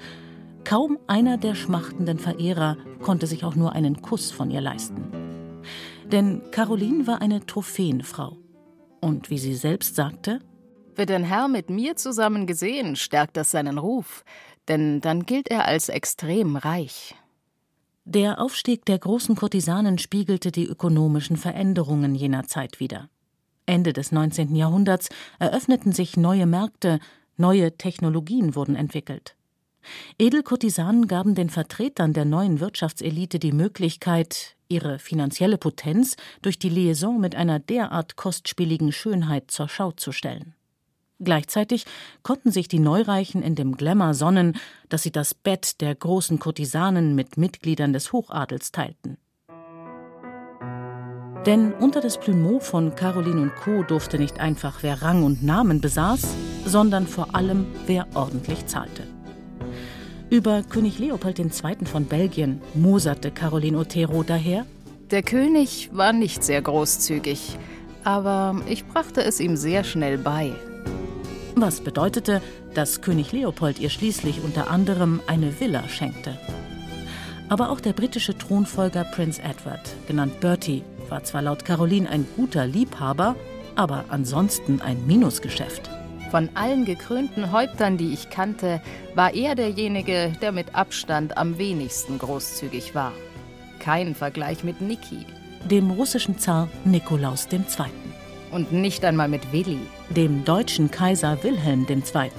Kaum 0.64 0.98
einer 1.08 1.38
der 1.38 1.56
schmachtenden 1.56 2.18
Verehrer 2.18 2.78
konnte 3.02 3.28
sich 3.28 3.44
auch 3.44 3.56
nur 3.56 3.74
einen 3.74 4.02
Kuss 4.02 4.32
von 4.32 4.50
ihr 4.50 4.62
leisten. 4.62 5.12
Denn 6.12 6.42
Caroline 6.52 7.06
war 7.06 7.22
eine 7.22 7.46
Trophäenfrau. 7.46 8.38
Und 9.02 9.30
wie 9.30 9.38
sie 9.38 9.56
selbst 9.56 9.96
sagte, 9.96 10.40
wird 10.96 11.12
ein 11.12 11.24
Herr 11.24 11.48
mit 11.48 11.70
mir 11.70 11.96
zusammen 11.96 12.48
gesehen, 12.48 12.96
stärkt 12.96 13.36
das 13.36 13.52
seinen 13.52 13.78
Ruf, 13.78 14.24
denn 14.68 15.02
dann 15.02 15.26
gilt 15.26 15.50
er 15.50 15.66
als 15.66 15.90
extrem 15.90 16.56
reich. 16.56 17.16
Der 18.06 18.40
Aufstieg 18.40 18.86
der 18.86 19.00
großen 19.00 19.36
Kurtisanen 19.36 19.98
spiegelte 19.98 20.52
die 20.52 20.68
ökonomischen 20.68 21.38
Veränderungen 21.38 22.16
jener 22.16 22.44
Zeit 22.46 22.80
wider. 22.80 23.10
Ende 23.66 23.94
des 23.94 24.12
19. 24.12 24.56
Jahrhunderts 24.56 25.10
eröffneten 25.40 25.94
sich 25.94 26.18
neue 26.18 26.46
Märkte, 26.46 27.00
neue 27.38 27.76
Technologien 27.78 28.56
wurden 28.56 28.76
entwickelt. 28.76 29.36
Edelkurtisanen 30.20 31.08
gaben 31.08 31.36
den 31.36 31.50
Vertretern 31.50 32.14
der 32.14 32.26
neuen 32.26 32.60
Wirtschaftselite 32.60 33.40
die 33.40 33.52
Möglichkeit, 33.52 34.56
ihre 34.70 35.00
finanzielle 35.00 35.58
Potenz 35.58 36.16
durch 36.42 36.60
die 36.60 36.70
Liaison 36.70 37.20
mit 37.20 37.36
einer 37.36 37.60
derart 37.60 38.16
kostspieligen 38.16 38.92
Schönheit 38.92 39.52
zur 39.52 39.70
Schau 39.70 39.92
zu 39.92 40.12
stellen. 40.12 40.56
Gleichzeitig 41.20 41.86
konnten 42.22 42.52
sich 42.52 42.68
die 42.68 42.80
Neureichen 42.80 43.44
in 43.44 43.56
dem 43.56 43.78
Glamour 43.78 44.14
sonnen, 44.14 44.58
dass 44.90 45.04
sie 45.04 45.12
das 45.12 45.34
Bett 45.34 45.80
der 45.80 45.96
großen 45.96 46.40
Kurtisanen 46.40 47.16
mit 47.16 47.38
Mitgliedern 47.38 47.94
des 47.94 48.12
Hochadels 48.12 48.72
teilten. 48.72 49.18
Denn 51.46 51.74
unter 51.74 52.00
das 52.00 52.20
Plumeau 52.20 52.60
von 52.60 52.96
Caroline 52.96 53.42
und 53.42 53.56
Co. 53.56 53.84
durfte 53.84 54.18
nicht 54.18 54.40
einfach 54.40 54.82
wer 54.82 55.02
Rang 55.02 55.24
und 55.24 55.44
Namen 55.44 55.82
besaß, 55.82 56.26
sondern 56.66 57.06
vor 57.06 57.36
allem 57.36 57.68
wer 57.86 58.08
ordentlich 58.16 58.66
zahlte. 58.66 59.13
Über 60.34 60.64
König 60.64 60.98
Leopold 60.98 61.38
II. 61.38 61.86
von 61.86 62.06
Belgien 62.06 62.60
moserte 62.74 63.30
Caroline 63.30 63.78
Otero 63.78 64.24
daher. 64.24 64.66
Der 65.12 65.22
König 65.22 65.92
war 65.94 66.12
nicht 66.12 66.44
sehr 66.44 66.60
großzügig, 66.60 67.56
aber 68.04 68.60
ich 68.68 68.84
brachte 68.88 69.22
es 69.24 69.40
ihm 69.40 69.56
sehr 69.56 69.84
schnell 69.84 70.18
bei. 70.18 70.54
Was 71.54 71.82
bedeutete, 71.82 72.42
dass 72.74 73.02
König 73.02 73.32
Leopold 73.32 73.78
ihr 73.78 73.92
schließlich 73.92 74.44
unter 74.44 74.72
anderem 74.72 75.22
eine 75.28 75.60
Villa 75.60 75.88
schenkte. 75.88 76.36
Aber 77.48 77.70
auch 77.70 77.80
der 77.80 77.94
britische 77.94 78.36
Thronfolger 78.36 79.04
Prince 79.04 79.40
Edward, 79.40 79.88
genannt 80.08 80.40
Bertie, 80.40 80.82
war 81.10 81.24
zwar 81.24 81.44
laut 81.44 81.64
Caroline 81.64 82.10
ein 82.10 82.26
guter 82.36 82.66
Liebhaber, 82.66 83.36
aber 83.76 84.06
ansonsten 84.10 84.82
ein 84.82 85.06
Minusgeschäft. 85.06 85.92
Von 86.34 86.50
allen 86.56 86.84
gekrönten 86.84 87.52
Häuptern, 87.52 87.96
die 87.96 88.12
ich 88.12 88.32
kannte, 88.32 88.82
war 89.14 89.36
er 89.36 89.54
derjenige, 89.54 90.34
der 90.42 90.52
mit 90.52 90.74
Abstand 90.74 91.38
am 91.38 91.60
wenigsten 91.60 92.18
großzügig 92.18 92.96
war. 92.96 93.12
Kein 93.78 94.16
Vergleich 94.16 94.64
mit 94.64 94.82
Niki. 94.82 95.28
Dem 95.70 95.92
russischen 95.92 96.40
Zar 96.40 96.70
Nikolaus 96.86 97.48
II. 97.52 97.62
Und 98.50 98.72
nicht 98.72 99.06
einmal 99.06 99.28
mit 99.28 99.54
Willi. 99.54 99.78
Dem 100.10 100.44
deutschen 100.44 100.90
Kaiser 100.90 101.44
Wilhelm 101.44 101.86
II. 101.88 102.32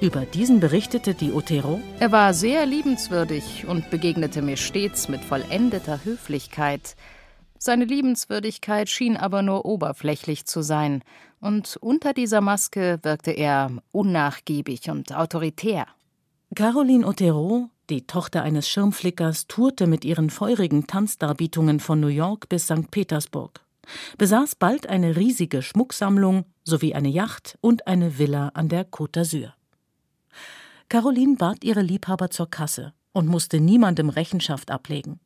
Über 0.00 0.20
diesen 0.20 0.60
berichtete 0.60 1.14
die 1.14 1.32
Otero. 1.32 1.80
Er 1.98 2.12
war 2.12 2.32
sehr 2.32 2.64
liebenswürdig 2.64 3.64
und 3.66 3.90
begegnete 3.90 4.40
mir 4.40 4.56
stets 4.56 5.08
mit 5.08 5.24
vollendeter 5.24 6.04
Höflichkeit. 6.04 6.94
Seine 7.66 7.86
Liebenswürdigkeit 7.86 8.90
schien 8.90 9.16
aber 9.16 9.40
nur 9.40 9.64
oberflächlich 9.64 10.44
zu 10.44 10.60
sein, 10.60 11.02
und 11.40 11.78
unter 11.78 12.12
dieser 12.12 12.42
Maske 12.42 12.98
wirkte 13.00 13.30
er 13.30 13.70
unnachgiebig 13.90 14.90
und 14.90 15.14
autoritär. 15.14 15.86
Caroline 16.54 17.06
Otero, 17.06 17.70
die 17.88 18.06
Tochter 18.06 18.42
eines 18.42 18.68
Schirmflickers, 18.68 19.46
tourte 19.46 19.86
mit 19.86 20.04
ihren 20.04 20.28
feurigen 20.28 20.86
Tanzdarbietungen 20.86 21.80
von 21.80 22.00
New 22.00 22.08
York 22.08 22.50
bis 22.50 22.64
St. 22.64 22.90
Petersburg, 22.90 23.62
besaß 24.18 24.56
bald 24.56 24.86
eine 24.86 25.16
riesige 25.16 25.62
Schmucksammlung 25.62 26.44
sowie 26.64 26.94
eine 26.94 27.08
Yacht 27.08 27.56
und 27.62 27.86
eine 27.86 28.18
Villa 28.18 28.50
an 28.52 28.68
der 28.68 28.86
Côte 28.90 29.22
d'Azur. 29.22 29.52
Caroline 30.90 31.36
bat 31.36 31.64
ihre 31.64 31.80
Liebhaber 31.80 32.28
zur 32.28 32.50
Kasse 32.50 32.92
und 33.12 33.26
musste 33.26 33.58
niemandem 33.58 34.10
Rechenschaft 34.10 34.70
ablegen 34.70 35.18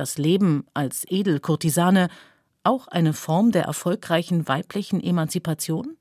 das 0.00 0.18
Leben 0.18 0.66
als 0.74 1.04
Edelkurtisane 1.08 2.08
auch 2.64 2.88
eine 2.88 3.12
Form 3.12 3.52
der 3.52 3.64
erfolgreichen 3.64 4.48
weiblichen 4.48 5.00
Emanzipation? 5.00 5.96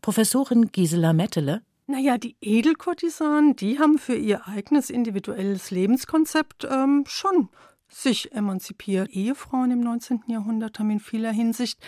Professorin 0.00 0.72
Gisela 0.72 1.12
Mettele 1.12 1.62
naja, 1.90 2.18
die 2.18 2.36
Edelkurtisanen, 2.40 3.56
die 3.56 3.80
haben 3.80 3.98
für 3.98 4.14
ihr 4.14 4.46
eigenes 4.46 4.90
individuelles 4.90 5.72
Lebenskonzept 5.72 6.64
ähm, 6.70 7.02
schon 7.08 7.48
sich 7.90 8.32
emanzipiert. 8.32 9.10
Ehefrauen 9.10 9.70
im 9.70 9.80
19. 9.80 10.22
Jahrhundert 10.28 10.78
haben 10.78 10.90
in 10.90 11.00
vieler 11.00 11.32
Hinsicht 11.32 11.78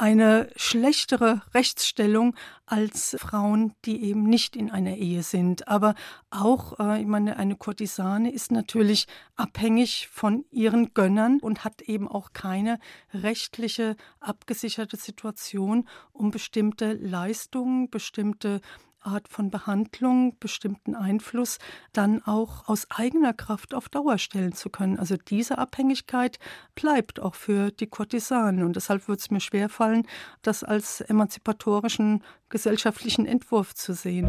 eine 0.00 0.48
schlechtere 0.56 1.42
Rechtsstellung 1.52 2.34
als 2.64 3.14
Frauen, 3.20 3.74
die 3.84 4.02
eben 4.02 4.22
nicht 4.22 4.56
in 4.56 4.70
einer 4.70 4.96
Ehe 4.96 5.22
sind. 5.22 5.68
Aber 5.68 5.94
auch, 6.30 6.80
äh, 6.80 7.02
ich 7.02 7.06
meine, 7.06 7.36
eine 7.36 7.54
Kurtisane 7.54 8.32
ist 8.32 8.50
natürlich 8.50 9.06
abhängig 9.36 10.08
von 10.10 10.46
ihren 10.50 10.94
Gönnern 10.94 11.38
und 11.40 11.64
hat 11.64 11.82
eben 11.82 12.08
auch 12.08 12.32
keine 12.32 12.78
rechtliche 13.12 13.94
abgesicherte 14.20 14.96
Situation, 14.96 15.86
um 16.12 16.30
bestimmte 16.30 16.94
Leistungen, 16.94 17.90
bestimmte 17.90 18.62
Art 19.02 19.28
von 19.28 19.50
Behandlung, 19.50 20.36
bestimmten 20.38 20.94
Einfluss 20.94 21.58
dann 21.92 22.22
auch 22.22 22.68
aus 22.68 22.86
eigener 22.90 23.32
Kraft 23.32 23.74
auf 23.74 23.88
Dauer 23.88 24.18
stellen 24.18 24.52
zu 24.52 24.70
können. 24.70 24.98
Also 24.98 25.16
diese 25.16 25.58
Abhängigkeit 25.58 26.38
bleibt 26.74 27.20
auch 27.20 27.34
für 27.34 27.70
die 27.70 27.86
Kurtisanen. 27.86 28.64
Und 28.64 28.76
deshalb 28.76 29.08
wird 29.08 29.20
es 29.20 29.30
mir 29.30 29.40
schwerfallen, 29.40 30.06
das 30.42 30.64
als 30.64 31.00
emanzipatorischen 31.00 32.22
gesellschaftlichen 32.48 33.26
Entwurf 33.26 33.74
zu 33.74 33.94
sehen. 33.94 34.26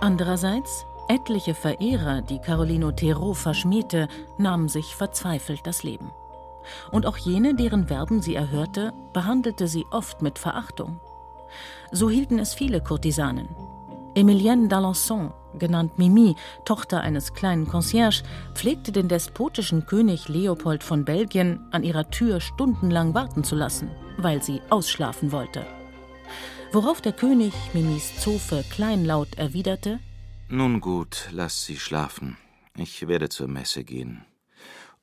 Andererseits, 0.00 0.84
etliche 1.08 1.54
Verehrer, 1.54 2.22
die 2.22 2.38
Carolino 2.38 2.92
Thero 2.92 3.34
verschmähte, 3.34 4.08
nahmen 4.38 4.68
sich 4.68 4.94
verzweifelt 4.94 5.60
das 5.64 5.82
Leben. 5.82 6.10
Und 6.90 7.06
auch 7.06 7.16
jene, 7.16 7.54
deren 7.54 7.86
Verben 7.86 8.20
sie 8.20 8.34
erhörte, 8.34 8.92
behandelte 9.12 9.68
sie 9.68 9.86
oft 9.90 10.22
mit 10.22 10.38
Verachtung. 10.38 11.00
So 11.92 12.10
hielten 12.10 12.38
es 12.38 12.54
viele 12.54 12.80
Kurtisanen. 12.80 13.48
Emilienne 14.14 14.68
d'Alençon, 14.68 15.32
genannt 15.58 15.98
Mimi, 15.98 16.36
Tochter 16.64 17.02
eines 17.02 17.34
kleinen 17.34 17.68
Concierge, 17.68 18.22
pflegte 18.54 18.90
den 18.90 19.08
despotischen 19.08 19.84
König 19.84 20.28
Leopold 20.28 20.82
von 20.82 21.04
Belgien 21.04 21.60
an 21.70 21.84
ihrer 21.84 22.10
Tür 22.10 22.40
stundenlang 22.40 23.14
warten 23.14 23.44
zu 23.44 23.54
lassen, 23.54 23.90
weil 24.16 24.42
sie 24.42 24.62
ausschlafen 24.70 25.32
wollte. 25.32 25.66
Worauf 26.72 27.00
der 27.00 27.12
König 27.12 27.52
Mimis 27.74 28.18
Zofe 28.18 28.64
kleinlaut 28.70 29.36
erwiderte: 29.36 30.00
Nun 30.48 30.80
gut, 30.80 31.28
lass 31.30 31.64
sie 31.64 31.78
schlafen. 31.78 32.38
Ich 32.76 33.06
werde 33.08 33.28
zur 33.28 33.48
Messe 33.48 33.84
gehen. 33.84 34.24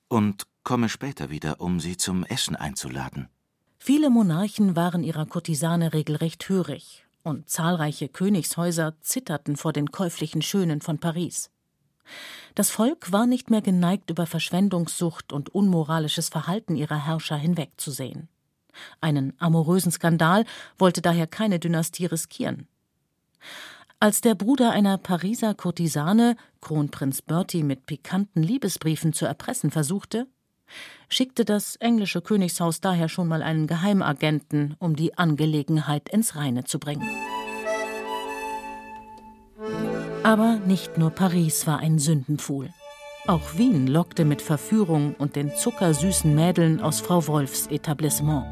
Und 0.07 0.47
komme 0.63 0.89
später 0.89 1.29
wieder, 1.29 1.61
um 1.61 1.79
sie 1.79 1.97
zum 1.97 2.23
Essen 2.23 2.55
einzuladen. 2.55 3.29
Viele 3.85 4.09
Monarchen 4.09 4.77
waren 4.77 5.03
ihrer 5.03 5.25
Kurtisane 5.25 5.91
regelrecht 5.91 6.47
hörig, 6.47 7.03
und 7.21 7.49
zahlreiche 7.49 8.07
Königshäuser 8.07 8.93
zitterten 9.01 9.57
vor 9.57 9.73
den 9.73 9.91
käuflichen 9.91 10.41
Schönen 10.41 10.79
von 10.79 10.99
Paris. 10.99 11.51
Das 12.55 12.69
Volk 12.69 13.11
war 13.11 13.25
nicht 13.25 13.49
mehr 13.49 13.61
geneigt, 13.61 14.09
über 14.09 14.25
Verschwendungssucht 14.25 15.33
und 15.33 15.53
unmoralisches 15.53 16.29
Verhalten 16.29 16.77
ihrer 16.77 16.95
Herrscher 16.95 17.35
hinwegzusehen. 17.35 18.29
Einen 19.01 19.33
amorösen 19.37 19.91
Skandal 19.91 20.45
wollte 20.77 21.01
daher 21.01 21.27
keine 21.27 21.59
Dynastie 21.59 22.05
riskieren. 22.05 22.69
Als 23.99 24.21
der 24.21 24.35
Bruder 24.35 24.71
einer 24.71 24.97
Pariser 24.97 25.55
Kurtisane 25.55 26.37
Kronprinz 26.61 27.21
Bertie 27.21 27.63
mit 27.63 27.85
pikanten 27.85 28.43
Liebesbriefen 28.43 29.11
zu 29.11 29.25
erpressen 29.25 29.71
versuchte, 29.71 30.27
schickte 31.09 31.45
das 31.45 31.75
englische 31.77 32.21
Königshaus 32.21 32.81
daher 32.81 33.09
schon 33.09 33.27
mal 33.27 33.43
einen 33.43 33.67
Geheimagenten, 33.67 34.75
um 34.79 34.95
die 34.95 35.17
Angelegenheit 35.17 36.09
ins 36.09 36.35
Reine 36.35 36.63
zu 36.63 36.79
bringen. 36.79 37.07
Aber 40.23 40.57
nicht 40.65 40.97
nur 40.97 41.11
Paris 41.11 41.67
war 41.67 41.79
ein 41.79 41.99
Sündenpfuhl. 41.99 42.69
Auch 43.27 43.57
Wien 43.57 43.87
lockte 43.87 44.25
mit 44.25 44.41
Verführung 44.41 45.15
und 45.17 45.35
den 45.35 45.55
zuckersüßen 45.55 46.33
Mädeln 46.33 46.81
aus 46.81 47.01
Frau 47.01 47.27
Wolfs 47.27 47.67
Etablissement. 47.67 48.45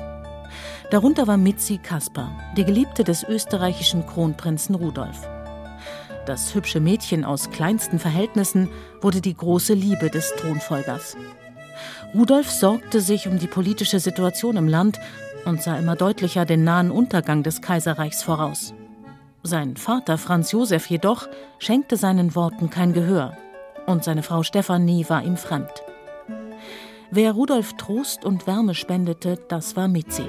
Darunter 0.92 1.28
war 1.28 1.38
Mitzi 1.38 1.78
Kasper, 1.78 2.30
die 2.58 2.66
Geliebte 2.66 3.04
des 3.04 3.24
österreichischen 3.24 4.06
Kronprinzen 4.06 4.76
Rudolf. 4.76 5.28
Das 6.26 6.54
hübsche 6.54 6.80
Mädchen 6.80 7.26
aus 7.26 7.50
kleinsten 7.50 8.00
Verhältnissen 8.00 8.70
wurde 9.02 9.22
die 9.22 9.36
große 9.36 9.74
Liebe 9.74 10.10
des 10.10 10.34
Thronfolgers. 10.36 11.18
Rudolf 12.14 12.50
sorgte 12.50 13.02
sich 13.02 13.28
um 13.28 13.40
die 13.40 13.48
politische 13.48 14.00
Situation 14.00 14.58
im 14.58 14.68
Land 14.68 15.00
und 15.46 15.62
sah 15.62 15.78
immer 15.78 15.96
deutlicher 15.96 16.46
den 16.46 16.64
nahen 16.64 16.92
Untergang 16.92 17.44
des 17.44 17.62
Kaiserreichs 17.62 18.24
voraus. 18.24 18.74
Sein 19.44 19.76
Vater 19.76 20.18
Franz 20.18 20.52
Josef 20.52 20.88
jedoch 20.88 21.28
schenkte 21.58 21.98
seinen 21.98 22.36
Worten 22.36 22.70
kein 22.70 22.94
Gehör, 22.94 23.36
und 23.88 24.04
seine 24.04 24.24
Frau 24.24 24.44
Stephanie 24.44 25.06
war 25.10 25.24
ihm 25.24 25.38
fremd. 25.38 25.72
Wer 27.10 27.32
Rudolf 27.34 27.74
Trost 27.74 28.24
und 28.24 28.48
Wärme 28.48 28.76
spendete, 28.76 29.38
das 29.50 29.76
war 29.76 29.88
Mitzi. 29.88 30.24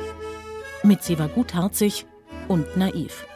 Mitzi 0.82 1.18
war 1.18 1.28
gutherzig 1.28 2.06
und 2.48 2.76
naiv. 2.76 3.26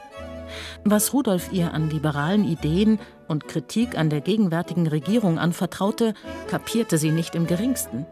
Was 0.84 1.12
Rudolf 1.12 1.52
ihr 1.52 1.74
an 1.74 1.90
liberalen 1.90 2.44
Ideen 2.44 2.98
und 3.28 3.48
Kritik 3.48 3.96
an 3.98 4.10
der 4.10 4.20
gegenwärtigen 4.20 4.86
Regierung 4.86 5.38
anvertraute, 5.38 6.14
kapierte 6.48 6.98
sie 6.98 7.10
nicht 7.10 7.34
im 7.34 7.46
geringsten. 7.46 8.06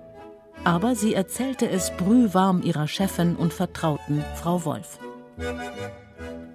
Aber 0.65 0.95
sie 0.95 1.15
erzählte 1.15 1.69
es 1.69 1.91
brühwarm 1.91 2.63
ihrer 2.63 2.89
Chefin 2.89 3.37
und 3.37 3.53
Vertrauten, 3.53 4.25
Frau 4.37 4.65
Wolf. 4.65 4.99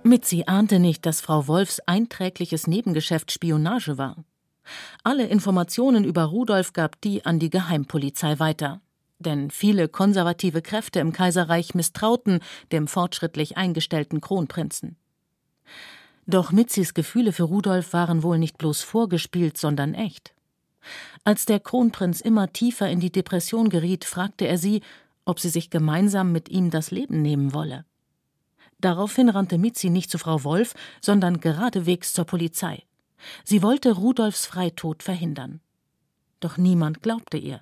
Mitzi 0.03 0.45
ahnte 0.47 0.79
nicht, 0.79 1.05
dass 1.05 1.21
Frau 1.21 1.47
Wolfs 1.47 1.79
einträgliches 1.85 2.67
Nebengeschäft 2.67 3.31
Spionage 3.31 3.97
war. 3.97 4.15
Alle 5.03 5.27
Informationen 5.27 6.03
über 6.03 6.23
Rudolf 6.23 6.73
gab 6.73 6.99
die 7.01 7.25
an 7.25 7.39
die 7.39 7.49
Geheimpolizei 7.49 8.39
weiter. 8.39 8.81
Denn 9.19 9.51
viele 9.51 9.89
konservative 9.89 10.61
Kräfte 10.61 10.99
im 10.99 11.11
Kaiserreich 11.11 11.75
misstrauten 11.75 12.39
dem 12.71 12.87
fortschrittlich 12.87 13.57
eingestellten 13.57 14.21
Kronprinzen. 14.21 14.95
Doch 16.29 16.51
Mitzis 16.51 16.93
Gefühle 16.93 17.33
für 17.33 17.45
Rudolf 17.45 17.91
waren 17.91 18.21
wohl 18.21 18.37
nicht 18.37 18.59
bloß 18.59 18.83
vorgespielt, 18.83 19.57
sondern 19.57 19.95
echt. 19.95 20.35
Als 21.23 21.47
der 21.47 21.59
Kronprinz 21.59 22.21
immer 22.21 22.53
tiefer 22.53 22.87
in 22.87 22.99
die 22.99 23.11
Depression 23.11 23.69
geriet, 23.69 24.05
fragte 24.05 24.45
er 24.45 24.59
sie, 24.59 24.81
ob 25.25 25.39
sie 25.39 25.49
sich 25.49 25.71
gemeinsam 25.71 26.31
mit 26.31 26.47
ihm 26.47 26.69
das 26.69 26.91
Leben 26.91 27.23
nehmen 27.23 27.55
wolle. 27.55 27.83
Daraufhin 28.79 29.29
rannte 29.29 29.57
Mitzi 29.57 29.89
nicht 29.89 30.11
zu 30.11 30.19
Frau 30.19 30.43
Wolf, 30.43 30.75
sondern 31.01 31.39
geradewegs 31.39 32.13
zur 32.13 32.25
Polizei. 32.25 32.83
Sie 33.43 33.63
wollte 33.63 33.93
Rudolfs 33.93 34.45
Freitod 34.45 35.01
verhindern. 35.01 35.61
Doch 36.41 36.57
niemand 36.57 37.01
glaubte 37.01 37.37
ihr. 37.37 37.61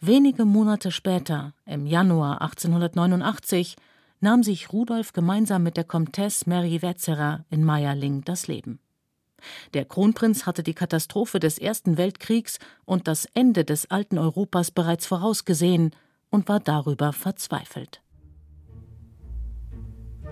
Wenige 0.00 0.44
Monate 0.44 0.92
später, 0.92 1.54
im 1.64 1.86
Januar 1.86 2.42
1889, 2.42 3.76
nahm 4.22 4.42
sich 4.42 4.72
Rudolf 4.72 5.12
gemeinsam 5.12 5.62
mit 5.62 5.76
der 5.76 5.84
Comtesse 5.84 6.48
Mary 6.48 6.80
Wetzerer 6.80 7.44
in 7.50 7.64
Meierling 7.64 8.22
das 8.24 8.46
Leben. 8.46 8.78
Der 9.74 9.84
Kronprinz 9.84 10.46
hatte 10.46 10.62
die 10.62 10.74
Katastrophe 10.74 11.40
des 11.40 11.58
Ersten 11.58 11.98
Weltkriegs 11.98 12.58
und 12.84 13.08
das 13.08 13.26
Ende 13.34 13.64
des 13.64 13.90
alten 13.90 14.18
Europas 14.18 14.70
bereits 14.70 15.06
vorausgesehen 15.06 15.90
und 16.30 16.48
war 16.48 16.60
darüber 16.60 17.12
verzweifelt. 17.12 18.00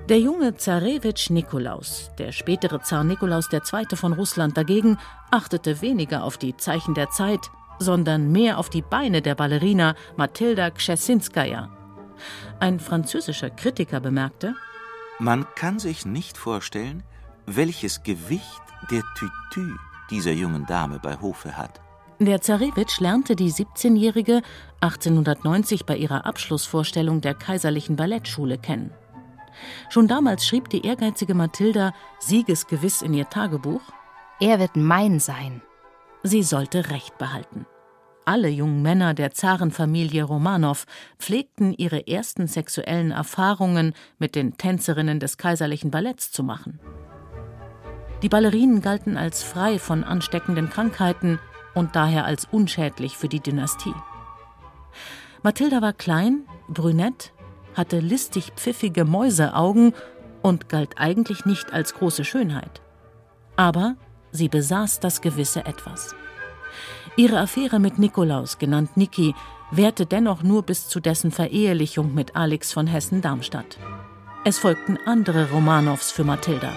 Der 0.08 0.18
junge 0.18 0.56
Zarewitsch 0.56 1.30
Nikolaus, 1.30 2.10
der 2.18 2.32
spätere 2.32 2.82
Zar 2.82 3.04
Nikolaus 3.04 3.48
II. 3.52 3.96
von 3.96 4.12
Russland 4.12 4.56
dagegen, 4.56 4.98
achtete 5.30 5.82
weniger 5.82 6.24
auf 6.24 6.38
die 6.38 6.56
Zeichen 6.56 6.94
der 6.94 7.10
Zeit, 7.10 7.50
sondern 7.78 8.30
mehr 8.30 8.58
auf 8.58 8.70
die 8.70 8.82
Beine 8.82 9.22
der 9.22 9.34
Ballerina 9.34 9.94
Matilda 10.16 10.70
Kschesinskaja, 10.70 11.70
ein 12.58 12.80
französischer 12.80 13.50
Kritiker 13.50 14.00
bemerkte, 14.00 14.54
man 15.18 15.46
kann 15.54 15.78
sich 15.78 16.06
nicht 16.06 16.38
vorstellen, 16.38 17.02
welches 17.46 18.02
Gewicht 18.02 18.62
der 18.90 19.02
Tütü 19.16 19.76
dieser 20.10 20.32
jungen 20.32 20.66
Dame 20.66 20.98
bei 20.98 21.20
Hofe 21.20 21.56
hat. 21.56 21.80
Der 22.18 22.40
Zarewitsch 22.40 23.00
lernte 23.00 23.36
die 23.36 23.50
17-Jährige 23.50 24.42
1890 24.80 25.86
bei 25.86 25.96
ihrer 25.96 26.26
Abschlussvorstellung 26.26 27.20
der 27.20 27.34
Kaiserlichen 27.34 27.96
Ballettschule 27.96 28.58
kennen. 28.58 28.92
Schon 29.88 30.08
damals 30.08 30.46
schrieb 30.46 30.68
die 30.68 30.84
ehrgeizige 30.86 31.34
Mathilda 31.34 31.92
siegesgewiss 32.18 33.02
in 33.02 33.14
ihr 33.14 33.28
Tagebuch: 33.28 33.82
Er 34.38 34.58
wird 34.58 34.76
mein 34.76 35.18
sein. 35.18 35.62
Sie 36.22 36.42
sollte 36.42 36.90
Recht 36.90 37.16
behalten. 37.18 37.66
Alle 38.24 38.48
jungen 38.48 38.82
Männer 38.82 39.14
der 39.14 39.32
Zarenfamilie 39.32 40.22
Romanow 40.22 40.84
pflegten 41.18 41.72
ihre 41.72 42.06
ersten 42.06 42.46
sexuellen 42.46 43.10
Erfahrungen 43.10 43.94
mit 44.18 44.34
den 44.34 44.56
Tänzerinnen 44.56 45.20
des 45.20 45.36
kaiserlichen 45.36 45.90
Balletts 45.90 46.30
zu 46.30 46.42
machen. 46.42 46.80
Die 48.22 48.28
Ballerinen 48.28 48.82
galten 48.82 49.16
als 49.16 49.42
frei 49.42 49.78
von 49.78 50.04
ansteckenden 50.04 50.68
Krankheiten 50.68 51.38
und 51.74 51.96
daher 51.96 52.26
als 52.26 52.46
unschädlich 52.50 53.16
für 53.16 53.28
die 53.28 53.40
Dynastie. 53.40 53.94
Mathilda 55.42 55.80
war 55.80 55.94
klein, 55.94 56.44
brünett, 56.68 57.32
hatte 57.74 58.00
listig 58.00 58.52
pfiffige 58.56 59.04
Mäuseaugen 59.04 59.94
und 60.42 60.68
galt 60.68 60.98
eigentlich 60.98 61.46
nicht 61.46 61.72
als 61.72 61.94
große 61.94 62.24
Schönheit. 62.24 62.82
Aber 63.56 63.96
sie 64.32 64.48
besaß 64.48 65.00
das 65.00 65.22
gewisse 65.22 65.64
Etwas. 65.64 66.14
Ihre 67.16 67.38
Affäre 67.38 67.80
mit 67.80 67.98
Nikolaus, 67.98 68.58
genannt 68.58 68.96
Niki, 68.96 69.34
währte 69.70 70.06
dennoch 70.06 70.42
nur 70.42 70.62
bis 70.62 70.88
zu 70.88 71.00
dessen 71.00 71.30
Verehelichung 71.30 72.14
mit 72.14 72.36
Alex 72.36 72.72
von 72.72 72.86
Hessen-Darmstadt. 72.86 73.78
Es 74.44 74.58
folgten 74.58 74.98
andere 75.06 75.50
Romanows 75.50 76.10
für 76.10 76.24
Mathilda. 76.24 76.72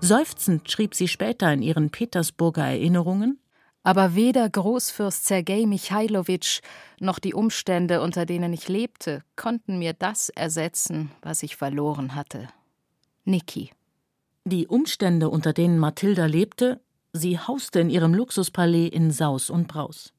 Seufzend 0.00 0.70
schrieb 0.70 0.94
sie 0.94 1.08
später 1.08 1.52
in 1.52 1.62
ihren 1.62 1.90
Petersburger 1.90 2.64
Erinnerungen: 2.64 3.38
Aber 3.82 4.14
weder 4.14 4.48
Großfürst 4.48 5.26
Sergei 5.26 5.66
Michailowitsch 5.66 6.60
noch 7.00 7.18
die 7.18 7.34
Umstände, 7.34 8.00
unter 8.00 8.26
denen 8.26 8.52
ich 8.52 8.68
lebte, 8.68 9.22
konnten 9.36 9.78
mir 9.78 9.92
das 9.92 10.30
ersetzen, 10.30 11.10
was 11.22 11.42
ich 11.42 11.56
verloren 11.56 12.14
hatte. 12.14 12.48
Niki. 13.24 13.70
Die 14.44 14.66
Umstände, 14.66 15.28
unter 15.28 15.52
denen 15.52 15.78
Mathilda 15.78 16.26
lebte, 16.26 16.80
sie 17.14 17.38
hauste 17.38 17.80
in 17.80 17.88
ihrem 17.88 18.12
Luxuspalais 18.12 18.88
in 18.88 19.10
Saus 19.10 19.48
und 19.48 19.68
Braus. 19.68 20.12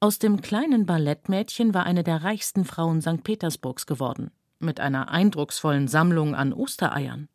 Aus 0.00 0.18
dem 0.18 0.42
kleinen 0.42 0.86
Ballettmädchen 0.86 1.72
war 1.72 1.86
eine 1.86 2.04
der 2.04 2.22
reichsten 2.22 2.64
Frauen 2.64 3.00
St. 3.00 3.24
Petersburgs 3.24 3.86
geworden, 3.86 4.30
mit 4.58 4.78
einer 4.78 5.08
eindrucksvollen 5.08 5.88
Sammlung 5.88 6.34
an 6.34 6.52
Ostereiern. 6.52 7.28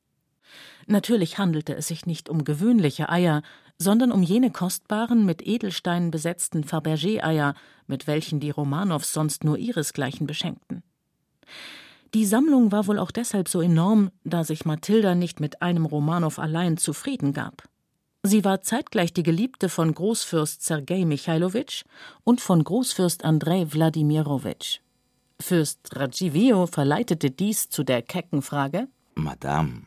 Natürlich 0.86 1.38
handelte 1.38 1.76
es 1.76 1.88
sich 1.88 2.06
nicht 2.06 2.30
um 2.30 2.44
gewöhnliche 2.44 3.10
Eier, 3.10 3.42
sondern 3.78 4.12
um 4.12 4.22
jene 4.22 4.52
kostbaren, 4.52 5.26
mit 5.26 5.46
Edelsteinen 5.46 6.12
besetzten 6.12 6.64
Fabergé-Eier, 6.64 7.56
mit 7.88 8.08
welchen 8.08 8.40
die 8.40 8.50
Romanows 8.50 9.14
sonst 9.14 9.44
nur 9.44 9.58
ihresgleichen 9.58 10.28
beschenkten. 10.28 10.84
Die 12.14 12.26
Sammlung 12.26 12.72
war 12.72 12.88
wohl 12.88 13.00
auch 13.00 13.12
deshalb 13.12 13.48
so 13.48 13.62
enorm, 13.62 14.12
da 14.24 14.44
sich 14.44 14.66
Mathilda 14.66 15.16
nicht 15.16 15.40
mit 15.40 15.62
einem 15.62 15.86
Romanow 15.86 16.38
allein 16.40 16.78
zufrieden 16.78 17.34
gab. 17.34 17.69
Sie 18.24 18.44
war 18.44 18.62
zeitgleich 18.62 19.14
die 19.14 19.24
Geliebte 19.24 19.70
von 19.70 19.94
Großfürst 19.94 20.64
Sergei 20.64 21.06
Michailowitsch 21.06 21.86
und 22.26 22.42
von 22.42 22.64
Großfürst 22.64 23.24
Andrei 23.24 23.72
Wladimirowitsch. 23.72 24.80
Fürst 25.42 25.96
Radzivio 25.96 26.68
verleitete 26.68 27.32
dies 27.32 27.70
zu 27.70 27.84
der 27.84 28.02
kecken 28.02 28.42
Frage: 28.42 28.90
Madame, 29.16 29.84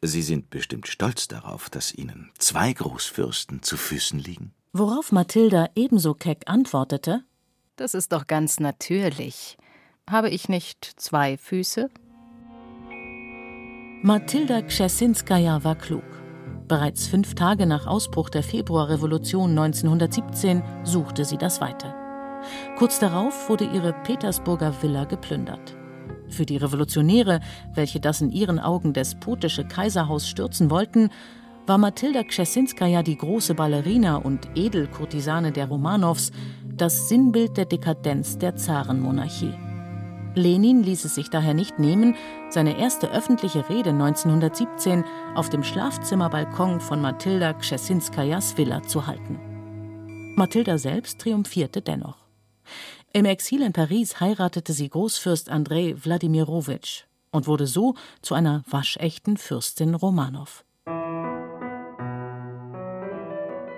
Sie 0.00 0.22
sind 0.22 0.48
bestimmt 0.48 0.86
stolz 0.88 1.28
darauf, 1.28 1.68
dass 1.68 1.92
Ihnen 1.92 2.30
zwei 2.38 2.72
Großfürsten 2.72 3.62
zu 3.62 3.76
Füßen 3.76 4.18
liegen. 4.18 4.54
Worauf 4.72 5.12
Mathilda 5.12 5.68
ebenso 5.74 6.14
keck 6.14 6.44
antwortete: 6.46 7.24
Das 7.76 7.92
ist 7.92 8.12
doch 8.12 8.26
ganz 8.26 8.58
natürlich. 8.58 9.58
Habe 10.08 10.30
ich 10.30 10.48
nicht 10.48 10.94
zwei 10.96 11.36
Füße? 11.36 11.90
Mathilda 14.02 14.62
Kschesinskaja 14.62 15.62
war 15.62 15.76
klug. 15.76 16.23
Bereits 16.68 17.06
fünf 17.06 17.34
Tage 17.34 17.66
nach 17.66 17.86
Ausbruch 17.86 18.30
der 18.30 18.42
Februarrevolution 18.42 19.50
1917 19.50 20.62
suchte 20.82 21.24
sie 21.24 21.36
das 21.36 21.60
Weite. 21.60 21.94
Kurz 22.78 22.98
darauf 22.98 23.48
wurde 23.48 23.64
ihre 23.64 23.92
Petersburger 23.92 24.82
Villa 24.82 25.04
geplündert. 25.04 25.76
Für 26.28 26.46
die 26.46 26.56
Revolutionäre, 26.56 27.40
welche 27.74 28.00
das 28.00 28.20
in 28.20 28.30
ihren 28.30 28.58
Augen 28.58 28.92
despotische 28.92 29.64
Kaiserhaus 29.64 30.26
stürzen 30.26 30.70
wollten, 30.70 31.10
war 31.66 31.78
Mathilda 31.78 32.22
Kschesinskaja 32.22 33.02
die 33.02 33.16
große 33.16 33.54
Ballerina 33.54 34.16
und 34.16 34.48
Edelkurtisane 34.54 35.52
der 35.52 35.68
Romanows, 35.68 36.30
das 36.76 37.08
Sinnbild 37.08 37.56
der 37.56 37.66
Dekadenz 37.66 38.38
der 38.38 38.56
Zarenmonarchie. 38.56 39.54
Lenin 40.34 40.82
ließ 40.82 41.04
es 41.04 41.14
sich 41.14 41.30
daher 41.30 41.54
nicht 41.54 41.78
nehmen, 41.78 42.16
seine 42.50 42.78
erste 42.78 43.10
öffentliche 43.10 43.68
Rede 43.68 43.90
1917 43.90 45.04
auf 45.34 45.48
dem 45.48 45.62
Schlafzimmerbalkon 45.62 46.80
von 46.80 47.00
Mathilda 47.00 47.52
Kschesinskajas 47.52 48.56
Villa 48.56 48.82
zu 48.82 49.06
halten. 49.06 50.34
Mathilda 50.36 50.78
selbst 50.78 51.20
triumphierte 51.20 51.82
dennoch. 51.82 52.24
Im 53.12 53.24
Exil 53.26 53.62
in 53.62 53.72
Paris 53.72 54.18
heiratete 54.18 54.72
sie 54.72 54.88
Großfürst 54.88 55.48
Andrei 55.48 55.94
Wladimirowitsch 55.96 57.04
und 57.30 57.46
wurde 57.46 57.66
so 57.68 57.94
zu 58.22 58.34
einer 58.34 58.64
waschechten 58.68 59.36
Fürstin 59.36 59.94
Romanow. 59.94 60.64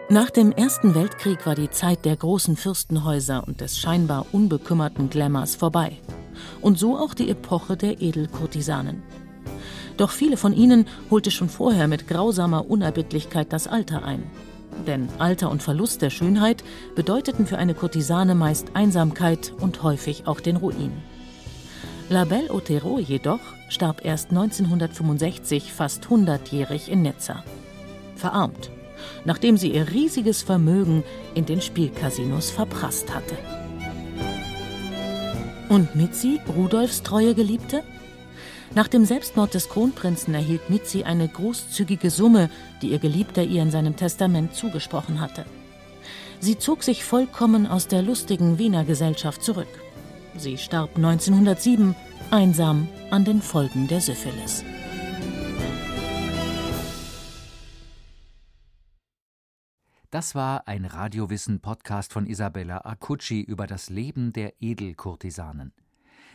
Nach 0.08 0.30
dem 0.30 0.52
Ersten 0.52 0.94
Weltkrieg 0.94 1.44
war 1.46 1.56
die 1.56 1.68
Zeit 1.68 2.04
der 2.04 2.16
großen 2.16 2.56
Fürstenhäuser 2.56 3.46
und 3.46 3.60
des 3.60 3.78
scheinbar 3.78 4.24
unbekümmerten 4.32 5.10
Glamours 5.10 5.56
vorbei. 5.56 6.00
Und 6.61 6.79
so 6.79 6.96
auch 6.96 7.14
die 7.14 7.31
Epoche 7.31 7.77
der 7.77 8.01
Edelkurtisanen. 8.01 9.03
Doch 9.96 10.11
viele 10.11 10.37
von 10.37 10.53
ihnen 10.53 10.87
holte 11.11 11.31
schon 11.31 11.49
vorher 11.49 11.88
mit 11.88 12.07
grausamer 12.07 12.68
Unerbittlichkeit 12.68 13.53
das 13.53 13.66
Alter 13.66 14.05
ein 14.05 14.25
denn 14.87 15.09
Alter 15.18 15.51
und 15.51 15.62
Verlust 15.62 16.03
der 16.03 16.11
Schönheit 16.11 16.64
bedeuteten 16.94 17.46
für 17.46 17.59
eine 17.59 17.75
Kurtisane 17.75 18.35
meist 18.35 18.68
Einsamkeit 18.75 19.53
und 19.61 19.83
häufig 19.83 20.27
auch 20.27 20.40
den 20.40 20.57
Ruin. 20.57 20.92
La 22.09 22.25
Belle 22.25 22.53
Otero 22.53 22.99
jedoch 22.99 23.40
starb 23.68 24.05
erst 24.05 24.31
1965 24.31 25.72
fast 25.72 26.09
hundertjährig 26.09 26.90
in 26.90 27.03
Nizza. 27.03 27.42
Verarmt, 28.14 28.70
nachdem 29.25 29.57
sie 29.57 29.72
ihr 29.72 29.90
riesiges 29.90 30.42
Vermögen 30.42 31.03
in 31.35 31.46
den 31.46 31.61
Spielcasinos 31.61 32.51
verprasst 32.51 33.12
hatte. 33.12 33.37
Und 35.68 35.96
Mitzi, 35.96 36.40
Rudolfs 36.57 37.02
treue 37.02 37.35
Geliebte? 37.35 37.83
Nach 38.74 38.88
dem 38.88 39.05
Selbstmord 39.05 39.55
des 39.55 39.68
Kronprinzen 39.68 40.35
erhielt 40.35 40.70
Mitzi 40.70 41.05
eine 41.05 41.29
großzügige 41.29 42.11
Summe, 42.11 42.50
die 42.83 42.90
ihr 42.90 42.98
Geliebter 42.98 43.42
ihr 43.42 43.62
in 43.62 43.70
seinem 43.70 43.96
Testament 43.96 44.55
zugesprochen 44.55 45.20
hatte. 45.20 45.44
Sie 46.40 46.59
zog 46.59 46.83
sich 46.83 47.05
vollkommen 47.05 47.66
aus 47.66 47.88
der 47.88 48.02
lustigen 48.02 48.59
Wiener 48.59 48.85
Gesellschaft 48.85 49.42
zurück. 49.42 49.68
Sie 50.37 50.59
starb 50.59 50.96
1907 50.96 51.94
einsam 52.31 52.88
an 53.11 53.24
den 53.24 53.40
Folgen 53.40 53.88
der 53.88 54.00
Syphilis. 54.00 54.62
Das 60.10 60.36
war 60.36 60.68
ein 60.68 60.84
Radiowissen-Podcast 60.84 62.12
von 62.12 62.26
Isabella 62.26 62.78
Acucci 62.84 63.40
über 63.40 63.66
das 63.66 63.90
Leben 63.90 64.32
der 64.32 64.54
Edelkurtisanen. 64.60 65.72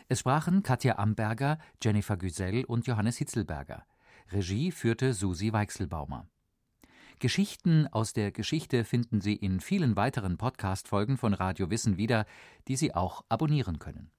Es 0.09 0.19
sprachen 0.19 0.61
Katja 0.61 0.97
Amberger, 0.97 1.57
Jennifer 1.81 2.17
Güsell 2.17 2.65
und 2.65 2.85
Johannes 2.85 3.17
Hitzelberger. 3.17 3.85
Regie 4.29 4.71
führte 4.71 5.13
Susi 5.13 5.53
Weichselbaumer. 5.53 6.27
Geschichten 7.19 7.87
aus 7.87 8.11
der 8.11 8.33
Geschichte 8.33 8.83
finden 8.83 9.21
Sie 9.21 9.35
in 9.35 9.61
vielen 9.61 9.95
weiteren 9.95 10.37
Podcast-Folgen 10.37 11.17
von 11.17 11.33
Radio 11.33 11.69
Wissen 11.69 11.95
wieder, 11.95 12.25
die 12.67 12.75
Sie 12.75 12.93
auch 12.93 13.23
abonnieren 13.29 13.79
können. 13.79 14.11